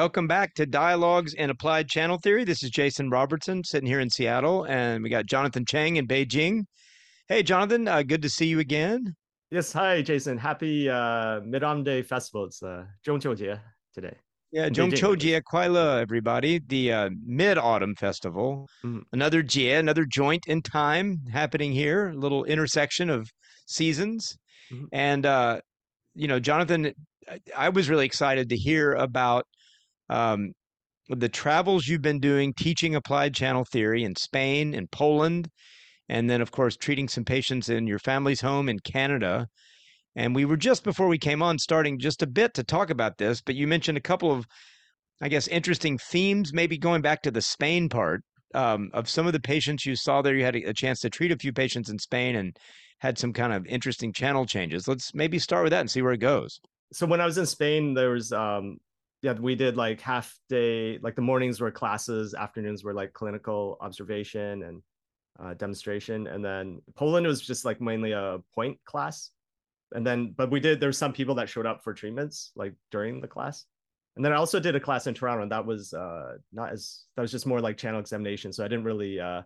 welcome 0.00 0.26
back 0.26 0.54
to 0.54 0.64
Dialogues 0.64 1.34
in 1.34 1.50
Applied 1.50 1.86
Channel 1.86 2.16
Theory. 2.16 2.42
This 2.42 2.62
is 2.62 2.70
Jason 2.70 3.10
Robertson 3.10 3.62
sitting 3.62 3.86
here 3.86 4.00
in 4.00 4.08
Seattle, 4.08 4.64
and 4.64 5.02
we 5.02 5.10
got 5.10 5.26
Jonathan 5.26 5.66
Chang 5.66 5.96
in 5.96 6.08
Beijing. 6.08 6.62
Hey, 7.28 7.42
Jonathan, 7.42 7.86
uh, 7.86 8.02
good 8.02 8.22
to 8.22 8.30
see 8.30 8.46
you 8.46 8.60
again. 8.60 9.14
Yes, 9.50 9.74
hi, 9.74 10.00
Jason. 10.00 10.38
Happy 10.38 10.88
uh, 10.88 11.40
Mid 11.44 11.62
Autumn 11.62 11.84
Day 11.84 12.00
Festival. 12.00 12.46
It's 12.46 12.62
uh, 12.62 12.86
today. 13.04 14.16
Yeah, 14.52 14.70
Zhongqiu 14.70 15.18
Jie 15.18 15.42
Kuai 15.42 16.00
everybody. 16.00 16.62
The 16.66 16.92
uh, 16.94 17.10
Mid 17.22 17.58
Autumn 17.58 17.94
Festival. 17.94 18.66
Mm-hmm. 18.82 19.00
Another 19.12 19.42
Jie, 19.42 19.78
another 19.78 20.06
joint 20.06 20.44
in 20.46 20.62
time 20.62 21.18
happening 21.30 21.72
here, 21.72 22.08
a 22.08 22.14
little 22.14 22.44
intersection 22.44 23.10
of 23.10 23.28
seasons. 23.66 24.34
Mm-hmm. 24.72 24.84
And, 24.92 25.26
uh, 25.26 25.60
you 26.14 26.26
know, 26.26 26.40
Jonathan, 26.40 26.90
I 27.54 27.68
was 27.68 27.90
really 27.90 28.06
excited 28.06 28.48
to 28.48 28.56
hear 28.56 28.94
about 28.94 29.44
um, 30.10 30.52
the 31.08 31.28
travels 31.28 31.86
you've 31.86 32.02
been 32.02 32.20
doing 32.20 32.52
teaching 32.54 32.94
applied 32.94 33.34
channel 33.34 33.64
theory 33.64 34.04
in 34.04 34.14
Spain 34.16 34.74
and 34.74 34.90
Poland, 34.90 35.48
and 36.08 36.28
then, 36.28 36.40
of 36.40 36.50
course, 36.50 36.76
treating 36.76 37.08
some 37.08 37.24
patients 37.24 37.68
in 37.68 37.86
your 37.86 37.98
family's 37.98 38.40
home 38.40 38.68
in 38.68 38.78
Canada. 38.80 39.46
And 40.16 40.34
we 40.34 40.44
were 40.44 40.56
just 40.56 40.82
before 40.82 41.06
we 41.06 41.18
came 41.18 41.42
on 41.42 41.58
starting 41.58 41.98
just 41.98 42.22
a 42.22 42.26
bit 42.26 42.52
to 42.54 42.64
talk 42.64 42.90
about 42.90 43.18
this, 43.18 43.40
but 43.40 43.54
you 43.54 43.66
mentioned 43.66 43.96
a 43.96 44.02
couple 44.02 44.32
of, 44.32 44.44
I 45.20 45.28
guess, 45.28 45.46
interesting 45.48 45.98
themes, 45.98 46.52
maybe 46.52 46.76
going 46.76 47.00
back 47.00 47.22
to 47.22 47.30
the 47.30 47.42
Spain 47.42 47.88
part 47.88 48.22
um, 48.54 48.90
of 48.92 49.08
some 49.08 49.26
of 49.26 49.32
the 49.32 49.40
patients 49.40 49.86
you 49.86 49.94
saw 49.94 50.20
there. 50.20 50.34
You 50.34 50.44
had 50.44 50.56
a, 50.56 50.74
chance 50.74 51.00
to 51.00 51.10
treat 51.10 51.30
a 51.30 51.36
few 51.36 51.52
patients 51.52 51.90
in 51.90 51.98
Spain 51.98 52.34
and 52.36 52.56
had 52.98 53.18
some 53.18 53.32
kind 53.32 53.52
of 53.52 53.64
interesting 53.66 54.12
channel 54.12 54.46
changes. 54.46 54.88
Let's 54.88 55.14
maybe 55.14 55.38
start 55.38 55.62
with 55.62 55.70
that 55.70 55.80
and 55.80 55.90
see 55.90 56.02
where 56.02 56.12
it 56.12 56.18
goes. 56.18 56.60
So 56.92 57.06
when 57.06 57.20
I 57.20 57.24
was 57.24 57.38
in 57.38 57.46
Spain, 57.46 57.94
there 57.94 58.10
was 58.10 58.32
um, 58.32 58.78
yeah, 59.22 59.32
we 59.32 59.54
did 59.54 59.76
like 59.76 60.00
half 60.00 60.38
day, 60.48 60.98
like 61.02 61.14
the 61.14 61.22
mornings 61.22 61.60
were 61.60 61.70
classes, 61.70 62.34
afternoons 62.34 62.84
were 62.84 62.94
like 62.94 63.12
clinical 63.12 63.76
observation 63.80 64.62
and 64.62 64.82
uh, 65.38 65.54
demonstration, 65.54 66.26
and 66.26 66.44
then 66.44 66.80
Poland 66.96 67.26
was 67.26 67.40
just 67.40 67.64
like 67.64 67.80
mainly 67.80 68.12
a 68.12 68.38
point 68.54 68.78
class, 68.84 69.30
and 69.92 70.06
then 70.06 70.34
but 70.36 70.50
we 70.50 70.60
did. 70.60 70.80
There's 70.80 70.98
some 70.98 71.12
people 71.12 71.34
that 71.36 71.48
showed 71.48 71.66
up 71.66 71.82
for 71.82 71.92
treatments 71.92 72.52
like 72.56 72.74
during 72.90 73.20
the 73.20 73.28
class, 73.28 73.64
and 74.16 74.24
then 74.24 74.32
I 74.32 74.36
also 74.36 74.58
did 74.58 74.74
a 74.74 74.80
class 74.80 75.06
in 75.06 75.14
Toronto, 75.14 75.42
and 75.42 75.52
that 75.52 75.66
was 75.66 75.92
uh 75.92 76.36
not 76.52 76.72
as 76.72 77.04
that 77.16 77.22
was 77.22 77.30
just 77.30 77.46
more 77.46 77.60
like 77.60 77.76
channel 77.76 78.00
examination, 78.00 78.52
so 78.52 78.64
I 78.64 78.68
didn't 78.68 78.84
really 78.84 79.20
uh 79.20 79.42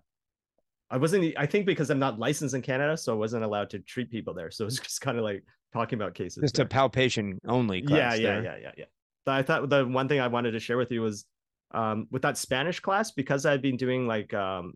I 0.90 0.96
wasn't. 0.96 1.34
I 1.36 1.46
think 1.46 1.66
because 1.66 1.90
I'm 1.90 1.98
not 1.98 2.18
licensed 2.18 2.54
in 2.54 2.62
Canada, 2.62 2.96
so 2.96 3.12
I 3.12 3.16
wasn't 3.16 3.42
allowed 3.42 3.70
to 3.70 3.80
treat 3.80 4.10
people 4.10 4.34
there. 4.34 4.50
So 4.50 4.64
it 4.64 4.66
was 4.66 4.78
just 4.80 5.00
kind 5.00 5.18
of 5.18 5.24
like 5.24 5.42
talking 5.72 5.98
about 5.98 6.14
cases. 6.14 6.42
Just 6.42 6.56
there. 6.56 6.66
a 6.66 6.68
palpation 6.68 7.40
only. 7.46 7.82
yeah, 7.88 8.14
yeah, 8.14 8.40
yeah, 8.40 8.56
yeah, 8.60 8.70
yeah. 8.76 8.84
I 9.26 9.42
thought 9.42 9.68
the 9.68 9.86
one 9.86 10.08
thing 10.08 10.20
I 10.20 10.28
wanted 10.28 10.52
to 10.52 10.60
share 10.60 10.76
with 10.76 10.90
you 10.90 11.02
was 11.02 11.24
um, 11.72 12.06
with 12.10 12.22
that 12.22 12.38
Spanish 12.38 12.80
class 12.80 13.10
because 13.10 13.46
I've 13.46 13.62
been 13.62 13.76
doing 13.76 14.06
like 14.06 14.32
um, 14.34 14.74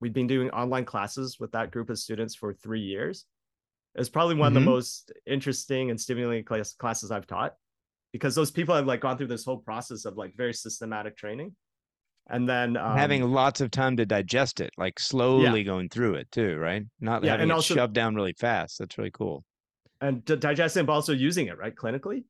we've 0.00 0.12
been 0.12 0.26
doing 0.26 0.50
online 0.50 0.84
classes 0.84 1.38
with 1.38 1.52
that 1.52 1.70
group 1.70 1.90
of 1.90 1.98
students 1.98 2.34
for 2.34 2.52
three 2.54 2.80
years. 2.80 3.24
It's 3.94 4.08
probably 4.08 4.36
one 4.36 4.48
mm-hmm. 4.48 4.48
of 4.48 4.54
the 4.54 4.60
mm-hmm. 4.60 4.70
most 4.70 5.12
interesting 5.26 5.90
and 5.90 6.00
stimulating 6.00 6.44
class, 6.44 6.72
classes 6.72 7.10
I've 7.10 7.26
taught 7.26 7.54
because 8.12 8.34
those 8.34 8.50
people 8.50 8.74
have 8.74 8.86
like 8.86 9.00
gone 9.00 9.16
through 9.16 9.26
this 9.26 9.44
whole 9.44 9.58
process 9.58 10.04
of 10.04 10.16
like 10.16 10.36
very 10.36 10.54
systematic 10.54 11.16
training 11.16 11.54
and 12.28 12.48
then 12.48 12.76
um, 12.76 12.96
having 12.96 13.22
lots 13.24 13.60
of 13.60 13.70
time 13.70 13.96
to 13.96 14.06
digest 14.06 14.60
it 14.60 14.70
like 14.78 15.00
slowly 15.00 15.60
yeah. 15.60 15.66
going 15.66 15.88
through 15.88 16.14
it 16.14 16.30
too 16.30 16.56
right 16.56 16.84
not 17.00 17.24
yeah, 17.24 17.32
having 17.32 17.44
and 17.44 17.50
it 17.50 17.54
also, 17.54 17.74
shoved 17.74 17.94
down 17.94 18.14
really 18.14 18.34
fast 18.34 18.78
that's 18.78 18.96
really 18.98 19.10
cool 19.10 19.44
and 20.00 20.24
to 20.26 20.36
digest 20.36 20.76
it 20.76 20.86
but 20.86 20.92
also 20.92 21.12
using 21.12 21.48
it 21.48 21.58
right 21.58 21.74
clinically 21.74 22.24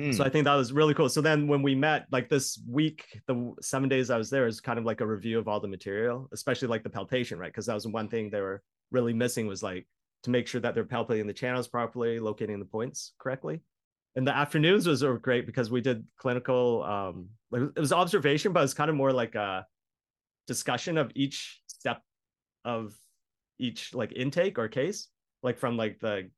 mm. 0.00 0.14
so 0.14 0.24
i 0.24 0.28
think 0.28 0.44
that 0.44 0.54
was 0.54 0.72
really 0.72 0.94
cool. 0.94 1.08
So 1.08 1.20
then 1.20 1.46
when 1.46 1.62
we 1.62 1.74
met 1.74 2.06
like 2.10 2.28
this 2.28 2.60
week 2.68 3.20
the 3.26 3.54
seven 3.60 3.88
days 3.88 4.10
i 4.10 4.16
was 4.16 4.30
there 4.30 4.46
is 4.46 4.60
kind 4.60 4.78
of 4.78 4.84
like 4.84 5.00
a 5.00 5.06
review 5.06 5.38
of 5.38 5.48
all 5.48 5.60
the 5.60 5.68
material 5.68 6.28
especially 6.32 6.68
like 6.68 6.82
the 6.82 6.90
palpation 6.90 7.38
right? 7.38 7.52
Because 7.52 7.66
that 7.66 7.74
was 7.74 7.86
one 7.86 8.08
thing 8.08 8.30
they 8.30 8.40
were 8.40 8.62
really 8.90 9.12
missing 9.12 9.46
was 9.46 9.62
like 9.62 9.86
to 10.22 10.30
make 10.30 10.46
sure 10.46 10.60
that 10.60 10.74
they're 10.74 10.84
palpating 10.84 11.26
the 11.26 11.32
channels 11.32 11.66
properly 11.66 12.20
locating 12.20 12.58
the 12.58 12.64
points 12.64 13.12
correctly. 13.18 13.60
And 14.14 14.26
the 14.26 14.36
afternoons 14.36 14.86
was 14.86 15.02
great 15.22 15.46
because 15.46 15.70
we 15.70 15.80
did 15.80 16.04
clinical 16.18 16.82
um 16.84 17.28
like 17.50 17.62
it 17.76 17.80
was 17.80 17.92
observation 17.92 18.52
but 18.52 18.62
it's 18.62 18.74
kind 18.74 18.90
of 18.90 18.96
more 18.96 19.12
like 19.12 19.34
a 19.34 19.66
discussion 20.46 20.98
of 20.98 21.10
each 21.14 21.60
step 21.66 22.02
of 22.64 22.92
each 23.58 23.94
like 23.94 24.12
intake 24.12 24.58
or 24.58 24.68
case 24.68 25.08
like 25.42 25.58
from 25.58 25.76
like 25.76 25.98
the 26.00 26.30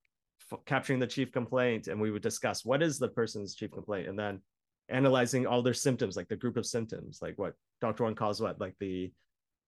capturing 0.66 0.98
the 0.98 1.06
chief 1.06 1.32
complaint 1.32 1.88
and 1.88 2.00
we 2.00 2.10
would 2.10 2.22
discuss 2.22 2.65
what 2.65 2.82
is 2.82 2.98
the 2.98 3.09
person's 3.09 3.54
chief 3.54 3.70
complaint 3.70 4.09
and 4.09 4.19
then 4.19 4.41
analyzing 4.88 5.47
all 5.47 5.62
their 5.62 5.75
symptoms 5.75 6.16
like 6.16 6.28
the 6.28 6.37
group 6.37 6.56
of 6.56 6.66
symptoms 6.66 7.20
like 7.22 7.38
what 7.38 7.54
dr 7.81 8.03
Wang 8.03 8.15
calls 8.15 8.41
what 8.41 8.60
like 8.60 8.75
the 8.81 9.10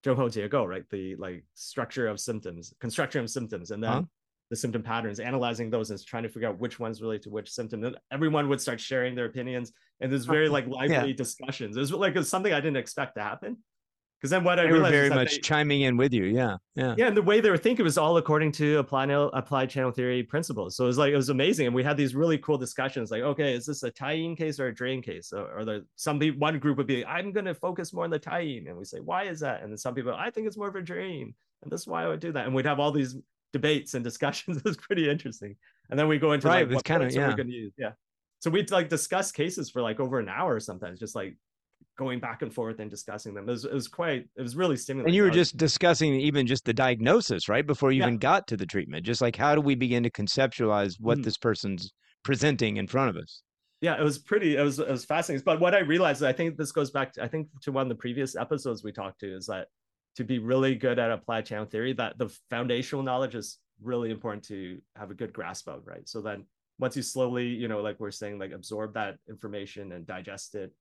Jiegou, 0.04 0.68
right 0.68 0.84
the 0.90 1.16
like 1.16 1.44
structure 1.54 2.06
of 2.06 2.20
symptoms 2.20 2.72
construction 2.80 3.22
of 3.22 3.30
symptoms 3.30 3.70
and 3.70 3.82
then 3.82 3.90
huh? 3.90 4.02
the 4.50 4.56
symptom 4.56 4.82
patterns, 4.82 5.18
analyzing 5.18 5.70
those 5.70 5.90
and 5.90 6.04
trying 6.04 6.22
to 6.22 6.28
figure 6.28 6.48
out 6.48 6.58
which 6.58 6.78
ones 6.78 7.02
relate 7.02 7.22
to 7.22 7.30
which 7.30 7.50
symptom. 7.50 7.84
And 7.84 7.96
everyone 8.12 8.48
would 8.48 8.60
start 8.60 8.80
sharing 8.80 9.14
their 9.14 9.24
opinions, 9.24 9.72
and 10.00 10.10
there's 10.10 10.24
very 10.24 10.48
like 10.48 10.66
lively 10.68 11.10
yeah. 11.10 11.16
discussions. 11.16 11.76
It 11.76 11.80
was 11.80 11.92
like 11.92 12.14
it 12.14 12.18
was 12.18 12.28
something 12.28 12.52
I 12.52 12.60
didn't 12.60 12.76
expect 12.76 13.16
to 13.16 13.22
happen. 13.22 13.58
Because 14.26 14.38
then 14.38 14.44
what 14.44 14.58
I 14.58 14.64
they 14.64 14.72
realized 14.72 14.92
were 14.92 14.98
very 14.98 15.10
much 15.10 15.34
they, 15.36 15.40
chiming 15.40 15.82
in 15.82 15.96
with 15.96 16.12
you, 16.12 16.24
yeah, 16.24 16.56
yeah, 16.74 16.96
yeah. 16.98 17.06
And 17.06 17.16
the 17.16 17.22
way 17.22 17.40
they 17.40 17.48
were 17.48 17.56
thinking 17.56 17.84
was 17.84 17.96
all 17.96 18.16
according 18.16 18.50
to 18.52 18.78
applied 18.78 19.08
applied 19.10 19.70
channel 19.70 19.92
theory 19.92 20.24
principles. 20.24 20.74
So 20.74 20.82
it 20.82 20.88
was 20.88 20.98
like 20.98 21.12
it 21.12 21.16
was 21.16 21.28
amazing, 21.28 21.66
and 21.66 21.74
we 21.74 21.84
had 21.84 21.96
these 21.96 22.16
really 22.16 22.36
cool 22.38 22.58
discussions. 22.58 23.12
Like, 23.12 23.22
okay, 23.22 23.54
is 23.54 23.66
this 23.66 23.84
a 23.84 23.90
tie-in 23.90 24.34
case 24.34 24.58
or 24.58 24.66
a 24.66 24.74
drain 24.74 25.00
case? 25.00 25.32
Or, 25.32 25.60
or 25.60 25.64
the 25.64 25.86
some 25.94 26.20
one 26.38 26.58
group 26.58 26.76
would 26.76 26.88
be, 26.88 27.04
like, 27.04 27.06
I'm 27.06 27.30
going 27.30 27.44
to 27.44 27.54
focus 27.54 27.92
more 27.92 28.02
on 28.02 28.10
the 28.10 28.18
tie-in, 28.18 28.66
and 28.66 28.76
we 28.76 28.84
say, 28.84 28.98
why 28.98 29.24
is 29.24 29.38
that? 29.40 29.62
And 29.62 29.70
then 29.70 29.78
some 29.78 29.94
people, 29.94 30.12
I 30.12 30.30
think 30.30 30.48
it's 30.48 30.56
more 30.56 30.66
of 30.66 30.74
a 30.74 30.82
drain, 30.82 31.32
and 31.62 31.70
this 31.70 31.82
is 31.82 31.86
why 31.86 32.02
I 32.02 32.08
would 32.08 32.18
do 32.18 32.32
that. 32.32 32.46
And 32.46 32.54
we'd 32.54 32.66
have 32.66 32.80
all 32.80 32.90
these 32.90 33.16
debates 33.52 33.94
and 33.94 34.02
discussions. 34.02 34.56
it 34.58 34.64
was 34.64 34.76
pretty 34.76 35.08
interesting. 35.08 35.54
And 35.88 35.96
then 35.96 36.08
we 36.08 36.18
go 36.18 36.32
into 36.32 36.48
right, 36.48 36.66
like 36.66 36.74
what 36.74 36.84
kind 36.84 37.04
of 37.04 37.14
yeah. 37.14 37.28
we're 37.28 37.36
going 37.36 37.46
to 37.46 37.54
use. 37.54 37.72
Yeah. 37.78 37.92
So 38.40 38.50
we'd 38.50 38.72
like 38.72 38.88
discuss 38.88 39.30
cases 39.32 39.70
for 39.70 39.82
like 39.82 40.00
over 40.00 40.18
an 40.18 40.28
hour 40.28 40.58
sometimes, 40.58 40.98
just 40.98 41.14
like 41.14 41.36
going 41.96 42.20
back 42.20 42.42
and 42.42 42.52
forth 42.52 42.78
and 42.78 42.90
discussing 42.90 43.34
them. 43.34 43.48
It 43.48 43.52
was, 43.52 43.64
it 43.64 43.72
was 43.72 43.88
quite, 43.88 44.26
it 44.36 44.42
was 44.42 44.54
really 44.54 44.76
stimulating. 44.76 45.08
And 45.08 45.16
you 45.16 45.22
were 45.22 45.30
just 45.30 45.56
discussing 45.56 46.14
even 46.14 46.46
just 46.46 46.64
the 46.64 46.74
diagnosis, 46.74 47.48
right? 47.48 47.66
Before 47.66 47.90
you 47.90 48.00
yeah. 48.00 48.06
even 48.06 48.18
got 48.18 48.46
to 48.48 48.56
the 48.56 48.66
treatment, 48.66 49.04
just 49.04 49.20
like 49.20 49.36
how 49.36 49.54
do 49.54 49.60
we 49.60 49.74
begin 49.74 50.02
to 50.02 50.10
conceptualize 50.10 50.94
what 51.00 51.18
mm. 51.18 51.24
this 51.24 51.38
person's 51.38 51.92
presenting 52.22 52.76
in 52.76 52.86
front 52.86 53.10
of 53.10 53.16
us? 53.16 53.42
Yeah, 53.80 53.98
it 53.98 54.02
was 54.02 54.18
pretty, 54.18 54.56
it 54.56 54.62
was, 54.62 54.78
it 54.78 54.88
was 54.88 55.04
fascinating. 55.04 55.42
But 55.44 55.60
what 55.60 55.74
I 55.74 55.80
realized, 55.80 56.22
I 56.22 56.32
think 56.32 56.56
this 56.56 56.72
goes 56.72 56.90
back 56.90 57.12
to, 57.14 57.24
I 57.24 57.28
think 57.28 57.48
to 57.62 57.72
one 57.72 57.82
of 57.82 57.88
the 57.88 57.94
previous 57.94 58.36
episodes 58.36 58.84
we 58.84 58.92
talked 58.92 59.20
to 59.20 59.34
is 59.34 59.46
that 59.46 59.68
to 60.16 60.24
be 60.24 60.38
really 60.38 60.74
good 60.74 60.98
at 60.98 61.10
applied 61.10 61.46
channel 61.46 61.66
theory, 61.66 61.92
that 61.94 62.16
the 62.18 62.28
foundational 62.50 63.02
knowledge 63.02 63.34
is 63.34 63.58
really 63.82 64.10
important 64.10 64.42
to 64.44 64.80
have 64.96 65.10
a 65.10 65.14
good 65.14 65.32
grasp 65.32 65.68
of, 65.68 65.86
right? 65.86 66.08
So 66.08 66.22
then 66.22 66.46
once 66.78 66.96
you 66.96 67.02
slowly, 67.02 67.46
you 67.46 67.68
know, 67.68 67.80
like 67.80 68.00
we're 68.00 68.10
saying, 68.10 68.38
like 68.38 68.52
absorb 68.52 68.94
that 68.94 69.16
information 69.28 69.92
and 69.92 70.06
digest 70.06 70.54
it 70.54 70.72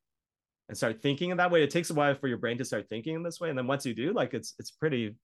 and 0.68 0.78
start 0.78 1.02
thinking 1.02 1.30
in 1.30 1.38
that 1.38 1.52
way, 1.52 1.64
it 1.64 1.70
takes 1.70 1.90
a 1.90 1.94
while 1.94 2.16
for 2.16 2.28
your 2.28 2.38
brain 2.38 2.58
to 2.58 2.66
start 2.66 2.88
thinking 2.90 3.16
in 3.16 3.24
this 3.24 3.40
way. 3.40 3.50
And 3.50 3.58
then 3.58 3.68
once 3.68 3.86
you 3.86 3.94
do, 3.94 4.14
like 4.14 4.34
it's 4.34 4.56
it's 4.59 4.72
pretty 4.72 5.16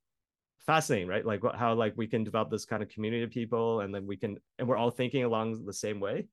fascinating, 0.66 1.08
right? 1.08 1.26
Like 1.26 1.42
how 1.56 1.74
like 1.74 1.94
we 1.98 2.08
can 2.08 2.24
develop 2.24 2.50
this 2.50 2.66
kind 2.66 2.84
of 2.84 2.90
community 2.90 3.24
of 3.24 3.32
people 3.32 3.82
and 3.82 3.94
then 3.94 4.06
we 4.06 4.18
can 4.18 4.38
and 4.60 4.68
we're 4.68 4.78
all 4.78 4.92
thinking 4.92 5.24
along 5.24 5.66
the 5.66 5.74
same 5.74 6.00
way. 6.00 6.28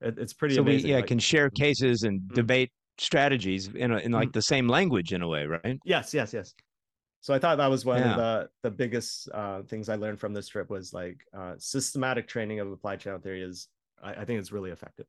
It, 0.00 0.18
it's 0.18 0.32
pretty 0.32 0.54
so 0.54 0.62
amazing. 0.62 0.84
we 0.84 0.90
yeah 0.90 0.96
like, 0.96 1.06
can 1.06 1.18
share 1.18 1.50
cases 1.50 2.02
and 2.02 2.20
mm-hmm. 2.20 2.34
debate 2.34 2.70
strategies 2.98 3.68
in 3.68 3.92
a, 3.92 3.98
in 3.98 4.12
like 4.12 4.28
mm-hmm. 4.28 4.32
the 4.32 4.42
same 4.42 4.68
language 4.68 5.12
in 5.12 5.22
a 5.22 5.28
way, 5.28 5.46
right? 5.46 5.78
Yes, 5.84 6.12
yes, 6.14 6.32
yes 6.32 6.54
so 7.20 7.34
i 7.34 7.38
thought 7.38 7.58
that 7.58 7.66
was 7.66 7.84
one 7.84 7.98
yeah. 7.98 8.10
of 8.12 8.16
the 8.16 8.48
the 8.62 8.70
biggest 8.70 9.28
uh, 9.34 9.60
things 9.62 9.88
i 9.88 9.96
learned 9.96 10.20
from 10.20 10.32
this 10.32 10.46
trip 10.46 10.70
was 10.70 10.92
like 10.92 11.18
uh, 11.36 11.54
systematic 11.58 12.28
training 12.28 12.60
of 12.60 12.70
applied 12.70 13.00
channel 13.00 13.18
theory 13.18 13.42
is 13.42 13.66
I, 14.00 14.12
I 14.12 14.24
think 14.24 14.38
it's 14.38 14.52
really 14.52 14.70
effective 14.70 15.06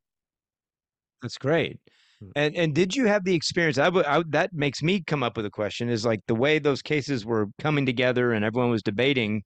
that's 1.22 1.38
great. 1.38 1.80
Mm. 2.22 2.32
and 2.36 2.56
and 2.56 2.76
did 2.76 2.96
you 2.96 3.06
have 3.06 3.24
the 3.24 3.34
experience 3.36 3.78
I, 3.78 3.86
w- 3.86 4.06
I 4.06 4.24
that 4.30 4.52
makes 4.54 4.84
me 4.84 5.02
come 5.02 5.24
up 5.24 5.38
with 5.38 5.46
a 5.46 5.50
question 5.50 5.90
is 5.90 6.06
like 6.06 6.22
the 6.28 6.36
way 6.36 6.60
those 6.60 6.82
cases 6.82 7.26
were 7.26 7.48
coming 7.60 7.86
together 7.86 8.34
and 8.34 8.44
everyone 8.44 8.72
was 8.72 8.84
debating 8.84 9.44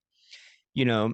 you 0.74 0.86
know 0.86 1.14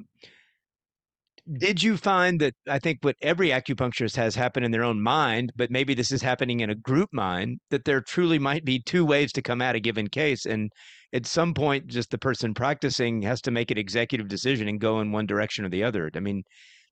did 1.58 1.82
you 1.82 1.98
find 1.98 2.40
that 2.42 2.54
I 2.68 2.80
think 2.80 3.00
what 3.02 3.16
every 3.22 3.50
acupuncturist 3.50 4.16
has 4.16 4.36
happened 4.36 4.66
in 4.66 4.72
their 4.72 4.84
own 4.84 5.02
mind, 5.02 5.52
but 5.56 5.72
maybe 5.72 5.94
this 5.94 6.12
is 6.12 6.22
happening 6.22 6.60
in 6.60 6.70
a 6.70 6.76
group 6.76 7.10
mind, 7.12 7.60
that 7.72 7.86
there 7.86 8.02
truly 8.02 8.38
might 8.38 8.66
be 8.66 8.82
two 8.86 9.06
ways 9.06 9.32
to 9.34 9.42
come 9.42 9.62
at 9.62 9.76
a 9.76 9.80
given 9.80 10.08
case. 10.08 10.46
And 10.46 10.72
at 11.14 11.26
some 11.26 11.54
point, 11.54 11.88
just 11.88 12.12
the 12.12 12.18
person 12.18 12.54
practicing 12.54 13.22
has 13.24 13.42
to 13.42 13.52
make 13.52 13.72
an 13.72 13.78
executive 13.80 14.28
decision 14.28 14.68
and 14.68 14.80
go 14.80 15.00
in 15.00 15.12
one 15.12 15.26
direction 15.26 15.66
or 15.66 15.70
the 15.70 15.84
other. 15.84 16.12
I 16.14 16.20
mean, 16.20 16.44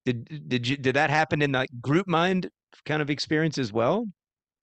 did 0.06 0.48
did 0.48 0.68
you 0.68 0.78
did 0.78 0.96
that 0.96 1.10
happen 1.10 1.42
in 1.42 1.52
that 1.52 1.68
group 1.82 2.08
mind 2.08 2.50
kind 2.86 3.02
of 3.02 3.10
experience 3.10 3.58
as 3.58 3.72
well? 3.72 4.06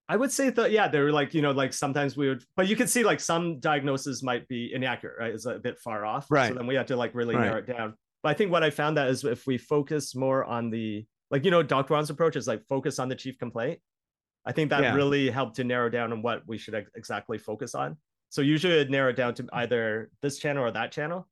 I 0.08 0.16
would 0.16 0.30
say 0.30 0.50
that 0.50 0.70
yeah, 0.70 0.88
they 0.88 1.00
were 1.00 1.12
like 1.12 1.32
you 1.32 1.42
know 1.42 1.52
like 1.52 1.72
sometimes 1.72 2.16
we 2.16 2.28
would, 2.28 2.44
but 2.56 2.68
you 2.68 2.76
could 2.76 2.90
see 2.90 3.04
like 3.04 3.20
some 3.20 3.58
diagnoses 3.60 4.22
might 4.22 4.46
be 4.48 4.72
inaccurate, 4.74 5.16
right? 5.18 5.34
It's 5.34 5.46
a 5.46 5.58
bit 5.58 5.78
far 5.78 6.04
off, 6.04 6.26
right? 6.30 6.48
So 6.48 6.54
then 6.54 6.66
we 6.66 6.74
had 6.74 6.88
to 6.88 6.96
like 6.96 7.14
really 7.14 7.34
right. 7.34 7.44
narrow 7.44 7.58
it 7.58 7.66
down. 7.66 7.94
But 8.22 8.30
I 8.30 8.34
think 8.34 8.50
what 8.52 8.62
I 8.62 8.70
found 8.70 8.96
that 8.96 9.08
is 9.08 9.24
if 9.24 9.46
we 9.46 9.58
focus 9.58 10.14
more 10.14 10.44
on 10.44 10.70
the 10.70 11.06
like 11.30 11.44
you 11.44 11.50
know 11.50 11.62
Dr. 11.62 11.94
Wang's 11.94 12.10
approach 12.10 12.36
is 12.36 12.46
like 12.46 12.62
focus 12.66 12.98
on 12.98 13.08
the 13.08 13.14
chief 13.14 13.38
complaint, 13.38 13.80
I 14.44 14.52
think 14.52 14.70
that 14.70 14.82
yeah. 14.82 14.94
really 14.94 15.30
helped 15.30 15.56
to 15.56 15.64
narrow 15.64 15.88
down 15.88 16.12
on 16.12 16.22
what 16.22 16.42
we 16.46 16.58
should 16.58 16.74
ex- 16.74 16.90
exactly 16.94 17.38
focus 17.38 17.74
on. 17.74 17.96
So 18.28 18.42
usually 18.42 18.72
narrow 18.72 18.82
it 18.82 18.90
narrowed 18.90 19.16
down 19.16 19.34
to 19.34 19.46
either 19.52 20.10
this 20.20 20.38
channel 20.38 20.64
or 20.64 20.70
that 20.72 20.92
channel. 20.92 21.28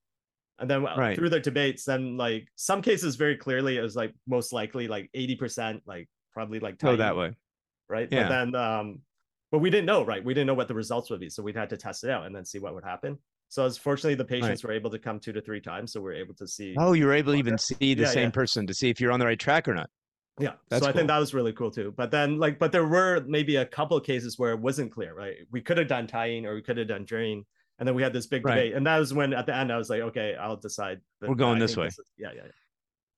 And 0.58 0.70
then 0.70 0.86
uh, 0.86 0.94
right. 0.96 1.16
through 1.16 1.30
the 1.30 1.40
debates, 1.40 1.84
then 1.84 2.16
like 2.16 2.46
some 2.56 2.80
cases 2.80 3.16
very 3.16 3.36
clearly 3.36 3.76
it 3.76 3.82
was 3.82 3.96
like 3.96 4.14
most 4.26 4.52
likely 4.52 4.86
like 4.86 5.10
80%, 5.14 5.80
like 5.84 6.08
probably 6.32 6.60
like 6.60 6.78
go 6.78 6.96
that 6.96 7.16
way. 7.16 7.34
Right. 7.92 8.08
Yeah. 8.10 8.22
But 8.22 8.28
then 8.28 8.54
um 8.54 9.00
but 9.50 9.58
we 9.58 9.68
didn't 9.68 9.84
know, 9.84 10.02
right? 10.02 10.24
We 10.24 10.32
didn't 10.32 10.46
know 10.46 10.54
what 10.54 10.66
the 10.66 10.74
results 10.74 11.10
would 11.10 11.20
be. 11.20 11.28
So 11.28 11.42
we 11.42 11.52
had 11.52 11.68
to 11.70 11.76
test 11.76 12.04
it 12.04 12.10
out 12.10 12.24
and 12.24 12.34
then 12.34 12.44
see 12.46 12.58
what 12.58 12.74
would 12.74 12.84
happen. 12.84 13.18
So 13.50 13.66
as 13.66 13.76
fortunately 13.76 14.14
the 14.14 14.24
patients 14.24 14.64
right. 14.64 14.70
were 14.70 14.72
able 14.72 14.90
to 14.90 14.98
come 14.98 15.20
two 15.20 15.32
to 15.32 15.42
three 15.42 15.60
times. 15.60 15.92
So 15.92 16.00
we 16.00 16.10
are 16.10 16.14
able 16.14 16.34
to 16.36 16.48
see 16.48 16.74
Oh, 16.78 16.94
you 16.94 17.04
were 17.04 17.12
able 17.12 17.34
to 17.34 17.38
even 17.38 17.58
see 17.58 17.92
the 17.92 18.04
yeah, 18.04 18.08
same 18.08 18.24
yeah. 18.24 18.30
person 18.30 18.66
to 18.66 18.72
see 18.72 18.88
if 18.88 18.98
you're 18.98 19.12
on 19.12 19.20
the 19.20 19.26
right 19.26 19.38
track 19.38 19.68
or 19.68 19.74
not. 19.74 19.90
Yeah. 20.40 20.52
That's 20.70 20.82
so 20.82 20.88
I 20.88 20.92
think 20.94 21.08
that 21.08 21.18
was 21.18 21.34
really 21.34 21.52
cool 21.52 21.70
too. 21.70 21.92
But 21.94 22.10
then 22.10 22.38
like, 22.38 22.58
but 22.58 22.72
there 22.72 22.86
were 22.86 23.22
maybe 23.26 23.56
a 23.56 23.66
couple 23.66 23.94
of 23.94 24.04
cases 24.04 24.38
where 24.38 24.52
it 24.52 24.58
wasn't 24.58 24.90
clear, 24.90 25.14
right? 25.14 25.36
We 25.50 25.60
could 25.60 25.76
have 25.76 25.88
done 25.88 26.06
tying 26.06 26.46
or 26.46 26.54
we 26.54 26.62
could 26.62 26.78
have 26.78 26.88
done 26.88 27.04
drain. 27.04 27.44
And 27.78 27.86
then 27.86 27.94
we 27.94 28.02
had 28.02 28.14
this 28.14 28.26
big 28.26 28.46
right. 28.46 28.54
debate. 28.54 28.74
And 28.74 28.86
that 28.86 28.98
was 28.98 29.12
when 29.12 29.34
at 29.34 29.44
the 29.44 29.54
end 29.54 29.70
I 29.70 29.76
was 29.76 29.90
like, 29.90 30.00
okay, 30.00 30.34
I'll 30.34 30.56
decide. 30.56 31.00
We're 31.20 31.34
going 31.34 31.58
this 31.58 31.76
way. 31.76 31.86
This 31.86 31.98
is, 31.98 32.06
yeah, 32.16 32.28
yeah, 32.34 32.42
yeah. 32.44 32.52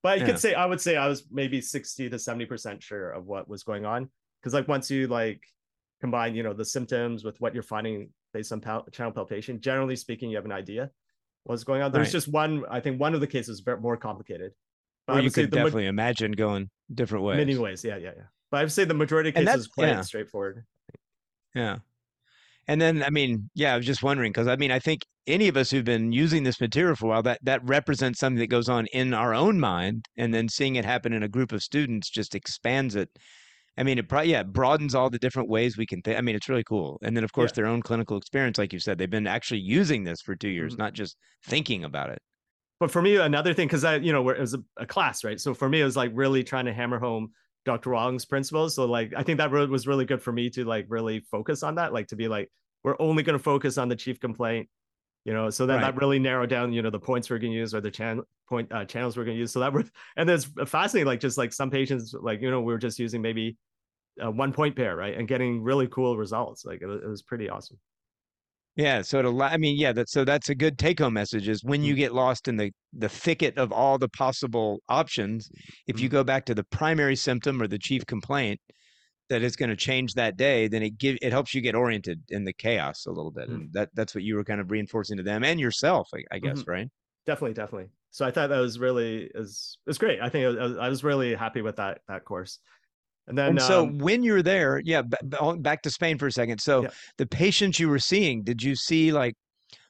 But 0.03 0.19
you 0.19 0.25
yeah. 0.25 0.31
could 0.33 0.39
say 0.39 0.53
I 0.53 0.65
would 0.65 0.81
say 0.81 0.97
I 0.97 1.07
was 1.07 1.23
maybe 1.31 1.61
60 1.61 2.09
to 2.09 2.15
70% 2.17 2.81
sure 2.81 3.09
of 3.11 3.25
what 3.25 3.47
was 3.47 3.63
going 3.63 3.85
on. 3.85 4.09
Cause 4.45 4.53
like 4.53 4.67
once 4.67 4.89
you 4.91 5.07
like 5.07 5.41
combine, 5.99 6.35
you 6.35 6.43
know, 6.43 6.53
the 6.53 6.63
symptoms 6.63 7.23
with 7.23 7.41
what 7.41 7.53
you're 7.53 7.63
finding 7.63 8.09
based 8.31 8.51
on 8.53 8.61
pal- 8.61 8.85
channel 8.91 9.11
palpation, 9.11 9.59
generally 9.59 9.95
speaking, 9.97 10.29
you 10.29 10.37
have 10.37 10.45
an 10.45 10.51
idea 10.51 10.91
what's 11.45 11.63
going 11.63 11.81
on. 11.81 11.91
There's 11.91 12.07
right. 12.07 12.11
just 12.11 12.27
one, 12.27 12.63
I 12.69 12.79
think 12.79 12.99
one 12.99 13.13
of 13.15 13.21
the 13.21 13.27
cases 13.27 13.59
is 13.59 13.65
more 13.81 13.97
complicated. 13.97 14.51
But 15.07 15.23
you 15.23 15.31
could 15.31 15.49
definitely 15.49 15.83
ma- 15.83 15.89
imagine 15.89 16.31
going 16.31 16.69
different 16.93 17.25
ways. 17.25 17.37
Many 17.37 17.57
ways, 17.57 17.83
yeah, 17.83 17.97
yeah, 17.97 18.11
yeah. 18.15 18.23
But 18.51 18.57
I 18.57 18.63
would 18.63 18.71
say 18.71 18.85
the 18.85 18.93
majority 18.93 19.29
of 19.29 19.35
cases 19.35 19.67
quite 19.67 19.87
yeah. 19.87 20.01
straightforward. 20.01 20.63
Yeah. 21.55 21.79
And 22.67 22.79
then, 22.79 23.03
I 23.03 23.09
mean, 23.09 23.49
yeah, 23.53 23.73
I 23.73 23.77
was 23.77 23.85
just 23.85 24.03
wondering 24.03 24.31
because 24.31 24.47
I 24.47 24.55
mean, 24.55 24.71
I 24.71 24.79
think 24.79 25.01
any 25.27 25.47
of 25.47 25.57
us 25.57 25.69
who've 25.71 25.85
been 25.85 26.11
using 26.11 26.43
this 26.43 26.61
material 26.61 26.95
for 26.95 27.05
a 27.05 27.09
while, 27.09 27.23
that 27.23 27.39
that 27.43 27.63
represents 27.63 28.19
something 28.19 28.39
that 28.39 28.47
goes 28.47 28.69
on 28.69 28.87
in 28.87 29.13
our 29.13 29.33
own 29.33 29.59
mind, 29.59 30.07
and 30.17 30.33
then 30.33 30.49
seeing 30.49 30.75
it 30.75 30.85
happen 30.85 31.13
in 31.13 31.23
a 31.23 31.27
group 31.27 31.51
of 31.51 31.63
students 31.63 32.09
just 32.09 32.35
expands 32.35 32.95
it. 32.95 33.09
I 33.77 33.83
mean, 33.83 33.97
it 33.97 34.07
probably 34.07 34.31
yeah 34.31 34.41
it 34.41 34.53
broadens 34.53 34.95
all 34.95 35.09
the 35.09 35.19
different 35.19 35.49
ways 35.49 35.77
we 35.77 35.85
can 35.85 36.01
think. 36.01 36.17
I 36.17 36.21
mean, 36.21 36.35
it's 36.35 36.49
really 36.49 36.63
cool. 36.63 36.99
And 37.03 37.15
then, 37.15 37.23
of 37.23 37.33
course, 37.33 37.51
yeah. 37.51 37.63
their 37.63 37.67
own 37.67 37.81
clinical 37.81 38.17
experience, 38.17 38.57
like 38.57 38.73
you 38.73 38.79
said, 38.79 38.97
they've 38.97 39.09
been 39.09 39.27
actually 39.27 39.59
using 39.59 40.03
this 40.03 40.21
for 40.21 40.35
two 40.35 40.49
years, 40.49 40.73
mm-hmm. 40.73 40.83
not 40.83 40.93
just 40.93 41.17
thinking 41.45 41.83
about 41.83 42.09
it 42.09 42.21
but 42.79 42.91
for 42.91 43.01
me, 43.01 43.15
another 43.17 43.53
thing, 43.53 43.67
because 43.67 43.83
I, 43.83 43.97
you 43.97 44.11
know, 44.11 44.27
it 44.29 44.39
was 44.39 44.53
a, 44.53 44.63
a, 44.77 44.85
class, 44.85 45.23
right? 45.23 45.39
So 45.39 45.53
for 45.53 45.69
me, 45.69 45.81
it 45.81 45.85
was 45.85 45.95
like 45.95 46.11
really 46.13 46.43
trying 46.43 46.65
to 46.65 46.73
hammer 46.73 46.99
home 46.99 47.31
Dr. 47.63 47.91
Wang's 47.91 48.25
principles. 48.25 48.75
So 48.75 48.85
like, 48.85 49.13
I 49.15 49.23
think 49.23 49.37
that 49.37 49.51
was 49.51 49.87
really 49.87 50.05
good 50.05 50.21
for 50.21 50.33
me 50.33 50.49
to 50.51 50.65
like 50.65 50.85
really 50.89 51.21
focus 51.31 51.63
on 51.63 51.75
that, 51.75 51.93
like 51.93 52.07
to 52.07 52.15
be 52.15 52.27
like, 52.27 52.51
we're 52.83 52.97
only 52.99 53.23
going 53.23 53.37
to 53.37 53.43
focus 53.43 53.77
on 53.77 53.87
the 53.87 53.95
chief 53.95 54.19
complaint, 54.19 54.67
you 55.25 55.33
know. 55.33 55.49
So 55.49 55.65
then 55.65 55.77
right. 55.77 55.91
that 55.93 55.99
really 55.99 56.19
narrowed 56.19 56.49
down, 56.49 56.71
you 56.71 56.81
know, 56.81 56.89
the 56.89 56.99
points 56.99 57.29
we're 57.29 57.39
going 57.39 57.51
to 57.51 57.57
use 57.57 57.73
or 57.73 57.81
the 57.81 57.91
channel 57.91 58.23
point 58.47 58.71
uh, 58.71 58.85
channels 58.85 59.17
we're 59.17 59.25
going 59.25 59.35
to 59.35 59.39
use. 59.39 59.51
So 59.51 59.59
that 59.59 59.73
was, 59.73 59.89
and 60.15 60.29
it's 60.29 60.47
fascinating, 60.67 61.07
like 61.07 61.19
just 61.19 61.37
like 61.37 61.51
some 61.51 61.69
patients, 61.69 62.13
like 62.13 62.41
you 62.41 62.49
know, 62.49 62.61
we 62.61 62.71
were 62.71 62.79
just 62.79 62.99
using 62.99 63.21
maybe 63.21 63.57
a 64.21 64.31
one 64.31 64.53
point 64.53 64.75
pair, 64.75 64.95
right, 64.95 65.17
and 65.17 65.27
getting 65.27 65.61
really 65.61 65.87
cool 65.87 66.15
results. 66.15 66.63
Like 66.63 66.81
it, 66.81 66.89
it 66.89 67.07
was 67.07 67.23
pretty 67.23 67.49
awesome. 67.49 67.77
Yeah, 68.75 69.01
so 69.03 69.19
it 69.19 69.41
I 69.41 69.57
mean, 69.57 69.77
yeah, 69.77 69.93
that 69.93 70.09
so 70.09 70.25
that's 70.25 70.49
a 70.49 70.55
good 70.55 70.77
take 70.77 70.99
home 70.99 71.13
message 71.13 71.47
is 71.47 71.63
when 71.63 71.81
you 71.81 71.93
mm-hmm. 71.93 71.99
get 71.99 72.13
lost 72.13 72.47
in 72.47 72.57
the 72.57 72.71
the 72.93 73.09
thicket 73.09 73.57
of 73.57 73.71
all 73.71 73.97
the 73.97 74.09
possible 74.09 74.79
options, 74.89 75.49
if 75.87 75.99
you 75.99 76.07
mm-hmm. 76.07 76.17
go 76.17 76.23
back 76.23 76.45
to 76.45 76.55
the 76.55 76.65
primary 76.65 77.15
symptom 77.15 77.61
or 77.61 77.67
the 77.67 77.79
chief 77.79 78.05
complaint 78.05 78.59
that 79.29 79.41
is 79.41 79.55
going 79.55 79.69
to 79.69 79.75
change 79.75 80.13
that 80.13 80.37
day, 80.37 80.67
then 80.67 80.83
it 80.83 80.97
give 80.97 81.17
it 81.21 81.31
helps 81.31 81.53
you 81.53 81.61
get 81.61 81.75
oriented 81.75 82.21
in 82.29 82.43
the 82.43 82.53
chaos 82.53 83.05
a 83.07 83.11
little 83.11 83.31
bit, 83.31 83.45
mm-hmm. 83.49 83.61
and 83.61 83.73
that 83.73 83.89
that's 83.93 84.13
what 84.13 84.23
you 84.23 84.35
were 84.35 84.43
kind 84.43 84.61
of 84.61 84.71
reinforcing 84.71 85.17
to 85.17 85.23
them 85.23 85.43
and 85.43 85.59
yourself, 85.59 86.07
I, 86.13 86.35
I 86.35 86.39
guess, 86.39 86.59
mm-hmm. 86.59 86.71
right? 86.71 86.87
Definitely, 87.25 87.55
definitely. 87.55 87.89
So 88.11 88.25
I 88.25 88.31
thought 88.31 88.49
that 88.49 88.59
was 88.59 88.79
really 88.79 89.29
is 89.35 89.77
was 89.85 89.97
great. 89.97 90.19
I 90.21 90.29
think 90.29 90.57
was, 90.57 90.77
I 90.77 90.89
was 90.89 91.03
really 91.03 91.33
happy 91.35 91.61
with 91.61 91.75
that 91.77 91.99
that 92.07 92.23
course. 92.23 92.59
And 93.27 93.35
then, 93.37 93.49
and 93.49 93.61
so 93.61 93.83
um, 93.83 93.97
when 93.97 94.21
you're 94.21 94.43
there, 94.43 94.79
yeah, 94.85 95.01
b- 95.01 95.17
back 95.57 95.81
to 95.81 95.89
Spain 95.89 96.19
for 96.19 96.27
a 96.27 96.31
second. 96.31 96.61
So 96.61 96.83
yeah. 96.83 96.89
the 97.17 97.25
patients 97.25 97.79
you 97.79 97.89
were 97.89 97.97
seeing, 97.97 98.43
did 98.43 98.61
you 98.61 98.75
see 98.75 99.11
like 99.11 99.33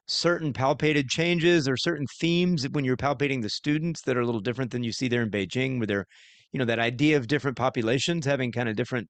certain 0.08 0.54
palpated 0.54 1.10
changes 1.10 1.68
or 1.68 1.76
certain 1.76 2.06
themes 2.22 2.66
when 2.70 2.86
you're 2.86 2.96
palpating 2.96 3.42
the 3.42 3.50
students 3.50 4.02
that 4.04 4.16
are 4.16 4.22
a 4.22 4.26
little 4.26 4.40
different 4.40 4.72
than 4.72 4.84
you 4.84 4.94
see 4.94 5.10
there 5.10 5.22
in 5.22 5.30
Beijing? 5.30 5.82
Were 5.82 5.86
there, 5.86 6.06
you 6.54 6.60
know, 6.60 6.66
that 6.66 6.80
idea 6.80 7.18
of 7.18 7.28
different 7.28 7.58
populations 7.58 8.26
having 8.26 8.54
kind 8.54 8.70
of 8.70 8.78
different 8.78 9.10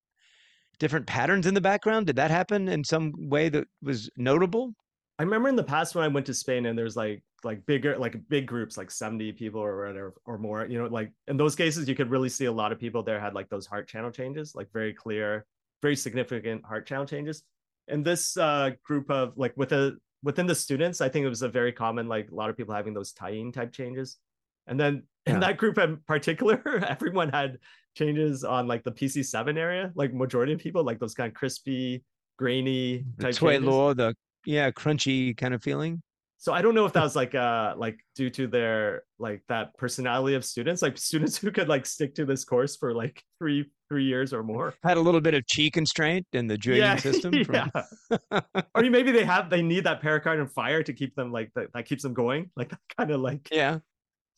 different 0.78 1.08
patterns 1.08 1.46
in 1.46 1.54
the 1.54 1.62
background? 1.62 2.08
Did 2.08 2.16
that 2.18 2.32
happen 2.32 2.68
in 2.68 2.84
some 2.84 3.14
way 3.30 3.50
that 3.50 3.68
was 3.82 4.10
notable? 4.18 4.74
I 5.18 5.24
remember 5.24 5.48
in 5.48 5.56
the 5.56 5.64
past 5.64 5.96
when 5.96 6.04
I 6.04 6.10
went 6.10 6.26
to 6.26 6.34
Spain 6.34 6.66
and 6.66 6.78
there's 6.78 6.96
like 6.96 7.24
like 7.44 7.66
bigger 7.66 7.98
like 7.98 8.18
big 8.28 8.48
groups 8.48 8.76
like 8.76 8.90
70 8.90 9.32
people 9.34 9.62
or 9.62 9.86
whatever 9.86 10.14
or 10.26 10.38
more 10.38 10.66
you 10.66 10.80
know 10.80 10.88
like 10.88 11.12
in 11.28 11.38
those 11.38 11.56
cases 11.56 11.88
you 11.88 11.96
could 11.96 12.10
really 12.10 12.28
see 12.28 12.46
a 12.46 12.52
lot 12.52 12.72
of 12.72 12.80
people 12.80 13.04
there 13.04 13.20
had 13.20 13.36
like 13.36 13.48
those 13.50 13.68
heart 13.68 13.88
channel 13.88 14.10
changes 14.10 14.56
like 14.56 14.68
very 14.74 14.94
clear 14.94 15.46
very 15.82 15.96
significant 15.96 16.66
heart 16.66 16.88
channel 16.88 17.06
changes 17.06 17.44
and 17.88 18.04
this 18.04 18.36
uh 18.38 18.72
group 18.84 19.12
of 19.12 19.34
like 19.38 19.54
with 19.56 19.72
a 19.74 19.96
within 20.24 20.48
the 20.48 20.56
students 20.56 21.02
I 21.02 21.08
think 21.08 21.24
it 21.24 21.30
was 21.30 21.44
a 21.44 21.50
very 21.50 21.72
common 21.72 22.08
like 22.08 22.32
a 22.32 22.36
lot 22.36 22.50
of 22.50 22.58
people 22.58 22.74
having 22.74 22.96
those 22.96 23.14
Taiyin 23.14 23.54
type 23.54 23.72
changes 23.72 24.18
and 24.66 24.80
then 24.80 25.04
in 25.26 25.40
that 25.40 25.58
group 25.58 25.78
in 25.78 25.98
particular 26.08 26.62
everyone 26.88 27.30
had 27.30 27.58
changes 27.96 28.44
on 28.44 28.68
like 28.68 28.84
the 28.84 28.92
PC7 28.92 29.58
area. 29.58 29.92
Like 29.96 30.14
majority 30.14 30.54
of 30.54 30.60
people 30.60 30.84
like 30.84 31.00
those 31.00 31.14
kind 31.14 31.28
of 31.28 31.34
crispy 31.34 32.04
grainy 32.38 33.06
type 33.20 33.36
the 33.36 33.60
law 33.60 33.94
the 33.94 34.14
yeah 34.46 34.70
crunchy 34.72 35.36
kind 35.36 35.54
of 35.54 35.64
feeling? 35.64 36.02
So 36.38 36.54
i 36.54 36.62
don't 36.62 36.76
know 36.76 36.86
if 36.86 36.94
that 36.94 37.02
was 37.02 37.16
like 37.16 37.34
uh 37.34 37.74
like 37.76 37.98
due 38.14 38.30
to 38.32 38.46
their 38.46 39.04
like 39.18 39.42
that 39.48 39.76
personality 39.78 40.36
of 40.36 40.46
students. 40.46 40.82
Like 40.82 40.98
students 40.98 41.38
who 41.42 41.52
could 41.52 41.70
like 41.70 41.86
stick 41.86 42.14
to 42.16 42.26
this 42.26 42.44
course 42.44 42.76
for 42.76 42.94
like 42.94 43.24
three 43.40 43.72
three 43.90 44.04
years 44.04 44.34
or 44.34 44.44
more. 44.44 44.74
Had 44.84 44.98
a 44.98 45.02
little 45.02 45.22
bit 45.22 45.34
of 45.34 45.44
chi 45.54 45.70
constraint 45.72 46.28
in 46.34 46.48
the 46.48 46.58
Jueyin 46.58 46.78
yeah, 46.78 46.96
system 46.98 47.44
from... 47.44 47.56
yeah. 47.56 48.42
Or 48.76 48.82
maybe 48.84 49.12
they 49.12 49.24
have 49.24 49.50
they 49.50 49.62
need 49.62 49.86
that 49.86 50.02
pericardium 50.02 50.52
fire 50.52 50.84
to 50.84 50.94
keep 50.94 51.16
them 51.16 51.32
like 51.32 51.52
that, 51.56 51.72
that 51.74 51.86
keeps 51.86 52.04
them 52.04 52.14
going. 52.14 52.52
Like 52.56 52.70
that 52.70 52.80
kind 52.98 53.12
of 53.12 53.22
like 53.22 53.48
yeah 53.52 53.80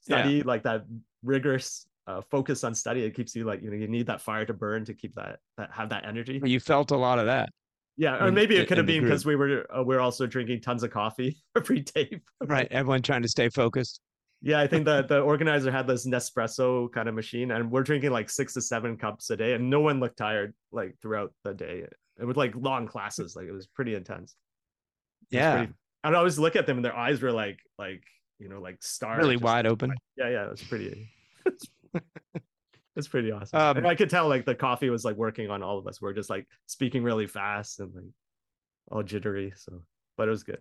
study 0.07 0.35
yeah. 0.35 0.43
like 0.45 0.63
that 0.63 0.85
rigorous 1.23 1.87
uh, 2.07 2.21
focus 2.31 2.63
on 2.63 2.73
study 2.73 3.03
it 3.03 3.13
keeps 3.13 3.35
you 3.35 3.43
like 3.43 3.61
you 3.61 3.69
know 3.69 3.75
you 3.75 3.87
need 3.87 4.07
that 4.07 4.21
fire 4.21 4.45
to 4.45 4.53
burn 4.53 4.85
to 4.85 4.93
keep 4.93 5.13
that 5.15 5.39
that 5.57 5.69
have 5.71 5.89
that 5.89 6.05
energy 6.05 6.39
you 6.43 6.59
felt 6.59 6.91
a 6.91 6.97
lot 6.97 7.19
of 7.19 7.25
that 7.25 7.49
yeah, 7.97 8.23
or 8.23 8.31
maybe 8.31 8.55
it 8.55 8.67
could 8.67 8.77
have 8.77 8.85
been 8.85 9.03
because 9.03 9.25
we 9.25 9.35
were 9.35 9.65
uh, 9.75 9.83
we 9.83 9.95
are 9.95 9.99
also 9.99 10.27
drinking 10.27 10.61
tons 10.61 10.83
of 10.83 10.91
coffee 10.91 11.37
every 11.57 11.81
day. 11.81 12.21
right, 12.45 12.67
everyone 12.69 13.01
trying 13.01 13.23
to 13.23 13.27
stay 13.27 13.49
focused. 13.49 13.99
Yeah, 14.39 14.59
I 14.59 14.67
think 14.67 14.85
the 14.85 15.03
the 15.09 15.19
organizer 15.19 15.71
had 15.71 15.87
this 15.87 16.05
Nespresso 16.05 16.91
kind 16.91 17.09
of 17.09 17.15
machine, 17.15 17.49
and 17.49 17.71
we're 17.71 17.81
drinking 17.81 18.11
like 18.11 18.29
six 18.29 18.53
to 18.53 18.61
seven 18.61 18.97
cups 18.97 19.31
a 19.31 19.35
day, 19.35 19.53
and 19.53 19.67
no 19.69 19.79
one 19.79 19.99
looked 19.99 20.17
tired 20.17 20.53
like 20.71 20.95
throughout 21.01 21.33
the 21.43 21.55
day. 21.55 21.85
It 22.19 22.25
was 22.25 22.37
like 22.37 22.53
long 22.55 22.87
classes, 22.87 23.35
like 23.35 23.47
it 23.47 23.51
was 23.51 23.65
pretty 23.65 23.95
intense. 23.95 24.35
It 25.31 25.37
yeah, 25.37 25.57
pretty, 25.57 25.73
I'd 26.03 26.13
always 26.13 26.37
look 26.37 26.55
at 26.55 26.67
them, 26.67 26.77
and 26.77 26.85
their 26.85 26.95
eyes 26.95 27.19
were 27.19 27.31
like 27.31 27.57
like 27.79 28.03
you 28.39 28.49
know 28.49 28.59
like 28.59 28.81
stars, 28.81 29.17
really 29.17 29.37
wide 29.37 29.65
open. 29.65 29.93
Yeah, 30.17 30.29
yeah, 30.29 30.45
it 30.45 30.51
was 30.51 30.63
pretty. 30.63 31.09
It's 32.97 33.07
pretty 33.07 33.31
awesome. 33.31 33.59
Um, 33.59 33.85
I 33.85 33.95
could 33.95 34.09
tell 34.09 34.27
like 34.27 34.45
the 34.45 34.55
coffee 34.55 34.89
was 34.89 35.05
like 35.05 35.15
working 35.15 35.49
on 35.49 35.63
all 35.63 35.77
of 35.77 35.87
us. 35.87 36.01
We're 36.01 36.13
just 36.13 36.29
like 36.29 36.47
speaking 36.65 37.03
really 37.03 37.27
fast 37.27 37.79
and 37.79 37.93
like 37.93 38.03
all 38.91 39.03
jittery. 39.03 39.53
So, 39.55 39.83
but 40.17 40.27
it 40.27 40.31
was 40.31 40.43
good. 40.43 40.59